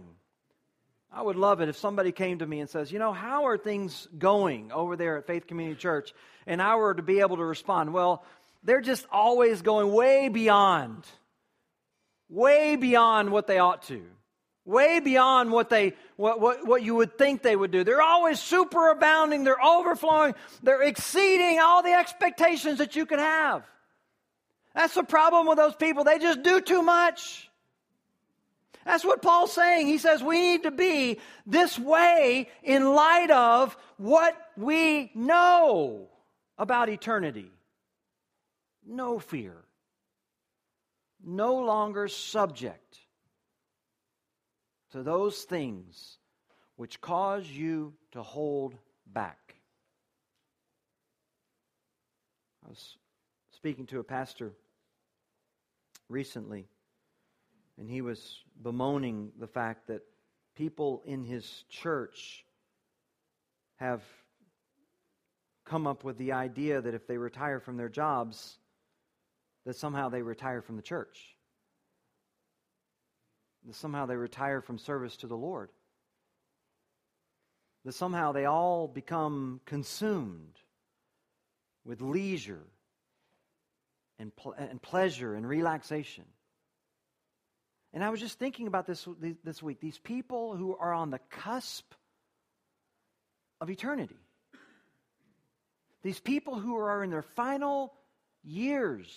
I 1.15 1.21
would 1.21 1.37
love 1.37 1.61
it 1.61 1.69
if 1.69 1.77
somebody 1.77 2.11
came 2.11 2.39
to 2.39 2.47
me 2.47 2.61
and 2.61 2.71
says, 2.71 2.91
You 2.91 2.99
know, 2.99 3.13
how 3.13 3.47
are 3.47 3.59
things 3.59 4.09
going 4.19 4.73
over 4.73 4.97
there 4.97 5.19
at 5.19 5.27
Faith 5.27 5.47
Community 5.47 5.79
Church? 5.79 6.15
And 6.47 6.63
I 6.63 6.77
were 6.77 6.95
to 6.95 7.03
be 7.03 7.21
able 7.21 7.37
to 7.37 7.45
respond, 7.45 7.93
Well, 7.93 8.25
they're 8.63 8.81
just 8.81 9.07
always 9.13 9.61
going 9.61 9.93
way 9.93 10.29
beyond, 10.29 11.05
way 12.31 12.77
beyond 12.77 13.31
what 13.31 13.47
they 13.47 13.59
ought 13.59 13.83
to, 13.85 14.03
way 14.65 15.01
beyond 15.01 15.53
what, 15.53 15.69
they, 15.69 15.95
what, 16.17 16.41
what, 16.41 16.67
what 16.67 16.83
you 16.83 16.95
would 16.95 17.19
think 17.19 17.43
they 17.43 17.57
would 17.57 17.73
do. 17.73 17.85
They're 17.85 18.01
always 18.01 18.41
super 18.41 18.89
abounding, 18.89 19.45
they're 19.45 19.63
overflowing, 19.63 20.35
they're 20.63 20.83
exceeding 20.83 21.59
all 21.61 21.83
the 21.83 21.93
expectations 21.93 22.79
that 22.79 22.97
you 22.97 23.05
could 23.05 23.19
have. 23.19 23.65
That's 24.75 24.95
the 24.95 25.03
problem 25.03 25.47
with 25.47 25.59
those 25.59 25.75
people. 25.75 26.05
They 26.05 26.19
just 26.19 26.43
do 26.43 26.63
too 26.63 26.81
much. 26.81 27.51
That's 28.85 29.05
what 29.05 29.23
Paul's 29.23 29.53
saying. 29.53 29.87
He 29.87 29.99
says 29.99 30.23
we 30.23 30.41
need 30.41 30.63
to 30.65 30.71
be 30.71 31.21
this 31.47 31.79
way 31.79 32.49
in 32.63 32.95
light 32.95 33.31
of 33.31 33.77
what 33.97 34.37
we 34.57 35.11
know 35.15 36.09
about 36.59 36.89
eternity. 36.89 37.51
No 38.87 39.19
fear. 39.19 39.57
No 41.25 41.57
longer 41.57 42.09
subject 42.09 42.99
to 44.91 45.03
those 45.03 45.43
things 45.43 46.19
which 46.77 47.01
cause 47.01 47.49
you 47.49 47.95
to 48.11 48.23
hold 48.23 48.77
back. 49.07 49.55
I 52.65 52.69
was 52.69 52.97
speaking 53.53 53.87
to 53.87 54.01
a 54.01 54.05
pastor 54.05 54.53
recently 56.09 56.67
And 57.79 57.89
he 57.89 58.03
was 58.03 58.41
bemoaning 58.61 59.33
the 59.39 59.47
fact 59.47 59.89
that 59.89 60.03
people 60.55 61.03
in 61.05 61.25
his 61.25 61.65
church 61.69 62.45
have 63.77 64.03
come 65.65 65.87
up 65.87 66.05
with 66.05 66.19
the 66.19 66.33
idea 66.33 66.81
that 66.81 66.95
if 66.95 67.07
they 67.07 67.17
retire 67.17 67.61
from 67.61 67.77
their 67.77 67.89
jobs, 67.89 68.59
that 69.65 69.77
somehow 69.77 70.09
they 70.09 70.23
retire 70.23 70.61
from 70.61 70.77
the 70.77 70.83
church. 70.83 71.37
That 73.67 73.77
somehow 73.77 74.07
they 74.07 74.17
retire 74.17 74.61
from 74.61 74.79
service 74.79 75.17
to 75.19 75.27
the 75.27 75.37
Lord. 75.37 75.71
That 77.85 77.95
somehow 77.95 78.33
they 78.33 78.45
all 78.45 78.89
become 78.89 79.61
consumed 79.65 80.59
with 81.85 82.01
leisure 82.01 82.67
and, 84.19 84.35
pl- 84.35 84.55
and 84.57 84.81
pleasure 84.81 85.35
and 85.35 85.47
relaxation. 85.47 86.25
And 87.95 88.03
I 88.03 88.11
was 88.11 88.21
just 88.21 88.39
thinking 88.39 88.67
about 88.67 88.87
this 88.87 89.07
this 89.45 89.63
week. 89.63 89.81
These 89.81 89.99
people 89.99 90.57
who 90.57 90.77
are 90.77 90.93
on 90.93 91.11
the 91.11 91.21
cusp 91.31 91.93
of 93.61 93.71
eternity. 93.71 94.19
These 96.03 96.21
people 96.21 96.59
who 96.59 96.77
are 96.77 97.05
in 97.05 97.11
their 97.11 97.23
final 97.23 97.93
years 98.43 99.09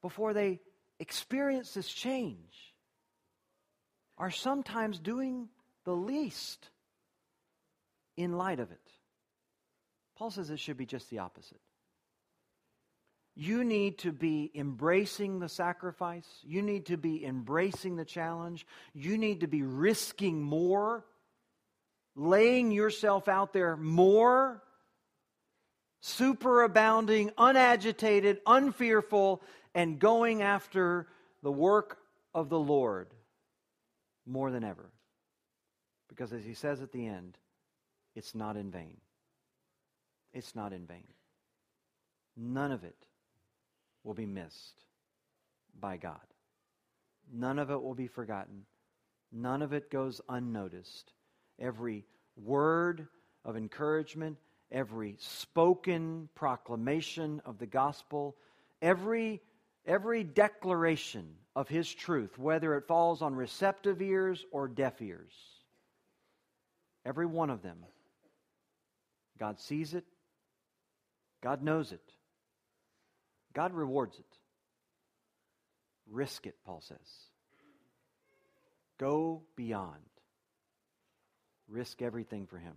before 0.00 0.32
they 0.32 0.60
experience 0.98 1.74
this 1.74 1.88
change 1.88 2.74
are 4.16 4.30
sometimes 4.30 4.98
doing 4.98 5.48
the 5.84 5.92
least 5.92 6.70
in 8.16 8.32
light 8.32 8.60
of 8.60 8.70
it. 8.70 8.90
Paul 10.16 10.30
says 10.30 10.50
it 10.50 10.60
should 10.60 10.76
be 10.76 10.86
just 10.86 11.10
the 11.10 11.18
opposite. 11.18 11.60
You 13.36 13.64
need 13.64 13.98
to 13.98 14.12
be 14.12 14.50
embracing 14.54 15.40
the 15.40 15.48
sacrifice. 15.48 16.26
You 16.44 16.62
need 16.62 16.86
to 16.86 16.96
be 16.96 17.24
embracing 17.24 17.96
the 17.96 18.04
challenge. 18.04 18.64
You 18.94 19.18
need 19.18 19.40
to 19.40 19.48
be 19.48 19.62
risking 19.62 20.40
more, 20.40 21.04
laying 22.14 22.70
yourself 22.70 23.26
out 23.26 23.52
there 23.52 23.76
more, 23.76 24.62
superabounding, 26.00 27.32
unagitated, 27.36 28.38
unfearful, 28.46 29.42
and 29.74 29.98
going 29.98 30.42
after 30.42 31.08
the 31.42 31.50
work 31.50 31.98
of 32.34 32.48
the 32.48 32.58
Lord 32.58 33.08
more 34.26 34.52
than 34.52 34.62
ever. 34.62 34.92
Because 36.08 36.32
as 36.32 36.44
he 36.44 36.54
says 36.54 36.80
at 36.82 36.92
the 36.92 37.04
end, 37.04 37.36
it's 38.14 38.32
not 38.32 38.56
in 38.56 38.70
vain. 38.70 38.98
It's 40.32 40.54
not 40.54 40.72
in 40.72 40.86
vain. 40.86 41.08
None 42.36 42.70
of 42.70 42.84
it 42.84 43.06
will 44.04 44.14
be 44.14 44.26
missed 44.26 44.84
by 45.80 45.96
God. 45.96 46.20
None 47.32 47.58
of 47.58 47.70
it 47.70 47.82
will 47.82 47.94
be 47.94 48.06
forgotten. 48.06 48.66
None 49.32 49.62
of 49.62 49.72
it 49.72 49.90
goes 49.90 50.20
unnoticed. 50.28 51.12
Every 51.58 52.04
word 52.36 53.08
of 53.44 53.56
encouragement, 53.56 54.36
every 54.70 55.16
spoken 55.18 56.28
proclamation 56.34 57.40
of 57.44 57.58
the 57.58 57.66
gospel, 57.66 58.36
every, 58.82 59.40
every 59.86 60.22
declaration 60.22 61.34
of 61.56 61.68
his 61.68 61.92
truth, 61.92 62.38
whether 62.38 62.76
it 62.76 62.86
falls 62.86 63.22
on 63.22 63.34
receptive 63.34 64.02
ears 64.02 64.44
or 64.52 64.68
deaf 64.68 65.00
ears, 65.00 65.32
every 67.04 67.26
one 67.26 67.50
of 67.50 67.62
them, 67.62 67.78
God 69.38 69.58
sees 69.60 69.94
it, 69.94 70.04
God 71.42 71.62
knows 71.62 71.92
it, 71.92 72.13
God 73.54 73.72
rewards 73.72 74.18
it. 74.18 74.38
Risk 76.10 76.46
it, 76.46 76.56
Paul 76.66 76.80
says. 76.80 76.98
Go 78.98 79.42
beyond. 79.56 80.02
Risk 81.68 82.02
everything 82.02 82.46
for 82.46 82.58
Him. 82.58 82.74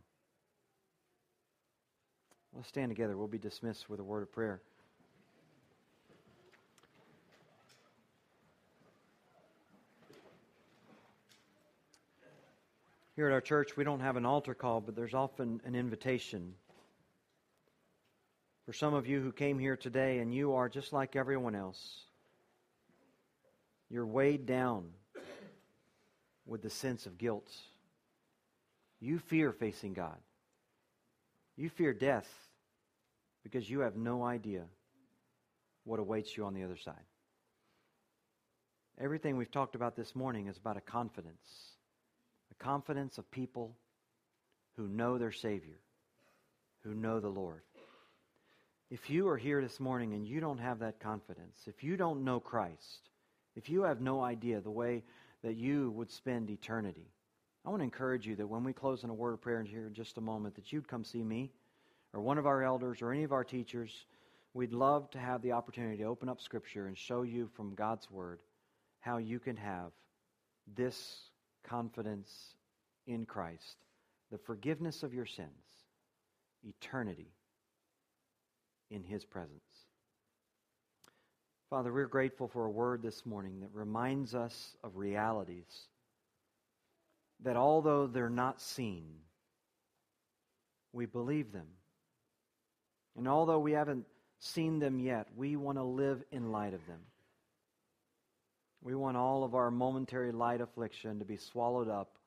Let's 2.55 2.69
stand 2.69 2.89
together. 2.89 3.17
We'll 3.17 3.28
be 3.28 3.38
dismissed 3.38 3.89
with 3.89 3.99
a 3.99 4.03
word 4.03 4.23
of 4.23 4.32
prayer. 4.32 4.61
Here 13.15 13.28
at 13.28 13.34
our 13.34 13.41
church, 13.41 13.75
we 13.75 13.84
don't 13.84 13.99
have 13.99 14.15
an 14.15 14.28
altar 14.28 14.53
call, 14.53 14.80
but 14.80 14.95
there's 14.95 15.15
often 15.15 15.59
an 15.65 15.73
invitation 15.73 16.53
for 18.68 18.74
some 18.74 18.93
of 18.93 19.07
you 19.07 19.22
who 19.22 19.32
came 19.32 19.57
here 19.57 19.78
today 19.78 20.20
and 20.20 20.34
you 20.34 20.55
are 20.55 20.68
just 20.68 20.91
like 20.91 21.15
everyone 21.15 21.55
else, 21.55 22.01
you're 23.89 24.05
weighed 24.05 24.45
down 24.45 24.89
with 26.45 26.61
the 26.61 26.70
sense 26.70 27.05
of 27.05 27.18
guilt. 27.18 27.49
You 28.99 29.20
fear 29.20 29.53
facing 29.53 29.93
God. 29.93 30.18
You 31.55 31.70
fear 31.70 31.93
death 31.93 32.28
because 33.41 33.70
you 33.70 33.80
have 33.80 33.95
no 33.95 34.26
idea 34.26 34.65
what 35.86 36.01
awaits 36.01 36.36
you 36.36 36.43
on 36.43 36.53
the 36.53 36.63
other 36.63 36.76
side. 36.76 36.95
Everything 38.99 39.38
we've 39.38 39.49
talked 39.49 39.76
about 39.76 39.95
this 39.95 40.13
morning 40.13 40.47
is 40.47 40.57
about 40.57 40.76
a 40.76 40.82
confidence 40.82 41.72
a 42.51 42.63
confidence 42.63 43.18
of 43.18 43.32
people 43.32 43.78
who 44.76 44.88
know 44.88 45.18
their 45.18 45.32
Savior, 45.32 45.80
who 46.84 46.93
know 46.93 47.20
the 47.20 47.30
Lord. 47.30 47.61
If 48.89 49.09
you 49.09 49.27
are 49.27 49.38
here 49.38 49.61
this 49.61 49.81
morning 49.81 50.13
and 50.13 50.25
you 50.25 50.39
don't 50.39 50.59
have 50.59 50.79
that 50.79 51.01
confidence, 51.01 51.57
if 51.67 51.83
you 51.83 51.97
don't 51.97 52.23
know 52.23 52.39
Christ, 52.39 53.09
if 53.55 53.69
you 53.69 53.83
have 53.83 53.99
no 53.99 54.21
idea 54.23 54.61
the 54.61 54.71
way 54.71 55.03
that 55.43 55.55
you 55.55 55.91
would 55.91 56.09
spend 56.09 56.49
eternity, 56.49 57.11
I 57.65 57.69
want 57.69 57.81
to 57.81 57.85
encourage 57.85 58.25
you 58.25 58.38
that 58.38 58.47
when 58.47 58.63
we 58.63 58.71
close 58.71 59.03
in 59.03 59.09
a 59.09 59.13
word 59.13 59.33
of 59.33 59.41
prayer 59.41 59.61
here 59.61 59.88
in 59.88 59.93
just 59.93 60.17
a 60.17 60.21
moment, 60.21 60.55
that 60.55 60.71
you'd 60.71 60.88
come 60.88 61.03
see 61.03 61.21
me 61.21 61.51
or 62.13 62.21
one 62.21 62.38
of 62.38 62.45
our 62.45 62.63
elders 62.63 63.01
or 63.01 63.11
any 63.11 63.23
of 63.23 63.33
our 63.33 63.43
teachers. 63.43 64.05
We'd 64.53 64.71
love 64.71 65.11
to 65.11 65.19
have 65.19 65.41
the 65.41 65.51
opportunity 65.51 65.97
to 65.97 66.05
open 66.05 66.29
up 66.29 66.39
Scripture 66.39 66.88
and 66.88 66.97
show 66.97 67.23
you 67.23 67.49
from 67.55 67.75
God's 67.75 68.09
Word 68.09 68.39
how 69.01 69.17
you 69.17 69.38
can 69.38 69.57
have 69.57 69.91
this 70.75 71.29
confidence 71.63 72.55
in 73.05 73.25
Christ, 73.25 73.75
the 74.31 74.38
forgiveness 74.38 75.03
of 75.03 75.13
your 75.13 75.25
sins, 75.25 75.49
eternity 76.63 77.33
in 78.89 79.03
His 79.03 79.25
presence. 79.25 79.61
Father, 81.69 81.91
we're 81.91 82.07
grateful 82.07 82.47
for 82.47 82.65
a 82.65 82.71
word 82.71 83.01
this 83.01 83.25
morning 83.25 83.59
that 83.59 83.73
reminds 83.73 84.33
us 84.33 84.75
of 84.83 84.95
realities 84.95 85.88
that 87.43 87.57
although 87.57 88.07
they're 88.07 88.29
not 88.29 88.61
seen, 88.61 89.03
we 90.93 91.05
believe 91.05 91.51
them. 91.51 91.67
And 93.17 93.27
although 93.27 93.59
we 93.59 93.73
haven't 93.73 94.05
seen 94.39 94.79
them 94.79 94.99
yet, 94.99 95.27
we 95.35 95.55
want 95.55 95.77
to 95.77 95.83
live 95.83 96.23
in 96.31 96.51
light 96.51 96.73
of 96.73 96.85
them. 96.88 97.01
We 98.81 98.95
want 98.95 99.17
all 99.17 99.43
of 99.43 99.53
our 99.53 99.69
momentary 99.69 100.31
light 100.31 100.61
affliction 100.61 101.19
to 101.19 101.25
be 101.25 101.38
swallowed 101.38 101.89
up 101.89 102.17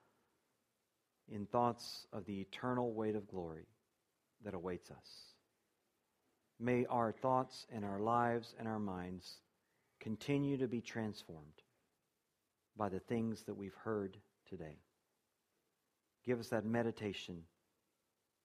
in 1.33 1.47
thoughts 1.47 2.07
of 2.13 2.27
the 2.27 2.41
eternal 2.41 2.93
weight 2.93 3.15
of 3.15 3.29
glory 3.29 3.67
that 4.45 4.55
awaits 4.55 4.91
us. 4.91 5.30
May 6.61 6.85
our 6.87 7.11
thoughts 7.11 7.67
and 7.75 7.85
our 7.85 7.99
lives 7.99 8.55
and 8.59 8.69
our 8.69 8.79
minds 8.79 9.39
continue 9.99 10.59
to 10.59 10.69
be 10.69 10.83
transformed 10.83 11.63
by 12.77 12.91
the 12.91 13.01
things 13.01 13.43
that 13.45 13.57
we've 13.57 13.75
heard 13.75 14.19
today. 14.49 14.77
Give 16.25 16.39
us 16.39 16.49
that 16.49 16.67
meditation. 16.67 17.45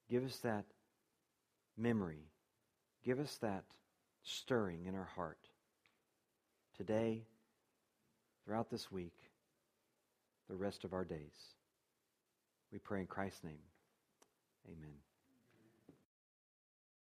Give 0.10 0.24
us 0.24 0.38
that 0.40 0.64
memory. 1.78 2.32
Give 3.04 3.20
us 3.20 3.36
that 3.42 3.66
stirring 4.24 4.86
in 4.86 4.96
our 4.96 5.10
heart. 5.16 5.50
Today, 6.78 7.24
throughout 8.44 8.70
this 8.70 8.92
week, 8.92 9.16
the 10.50 10.56
rest 10.56 10.84
of 10.84 10.94
our 10.94 11.06
days. 11.06 11.54
We 12.72 12.80
pray 12.80 13.02
in 13.02 13.08
Christ's 13.08 13.44
name. 13.44 13.64
Amen. 14.68 14.96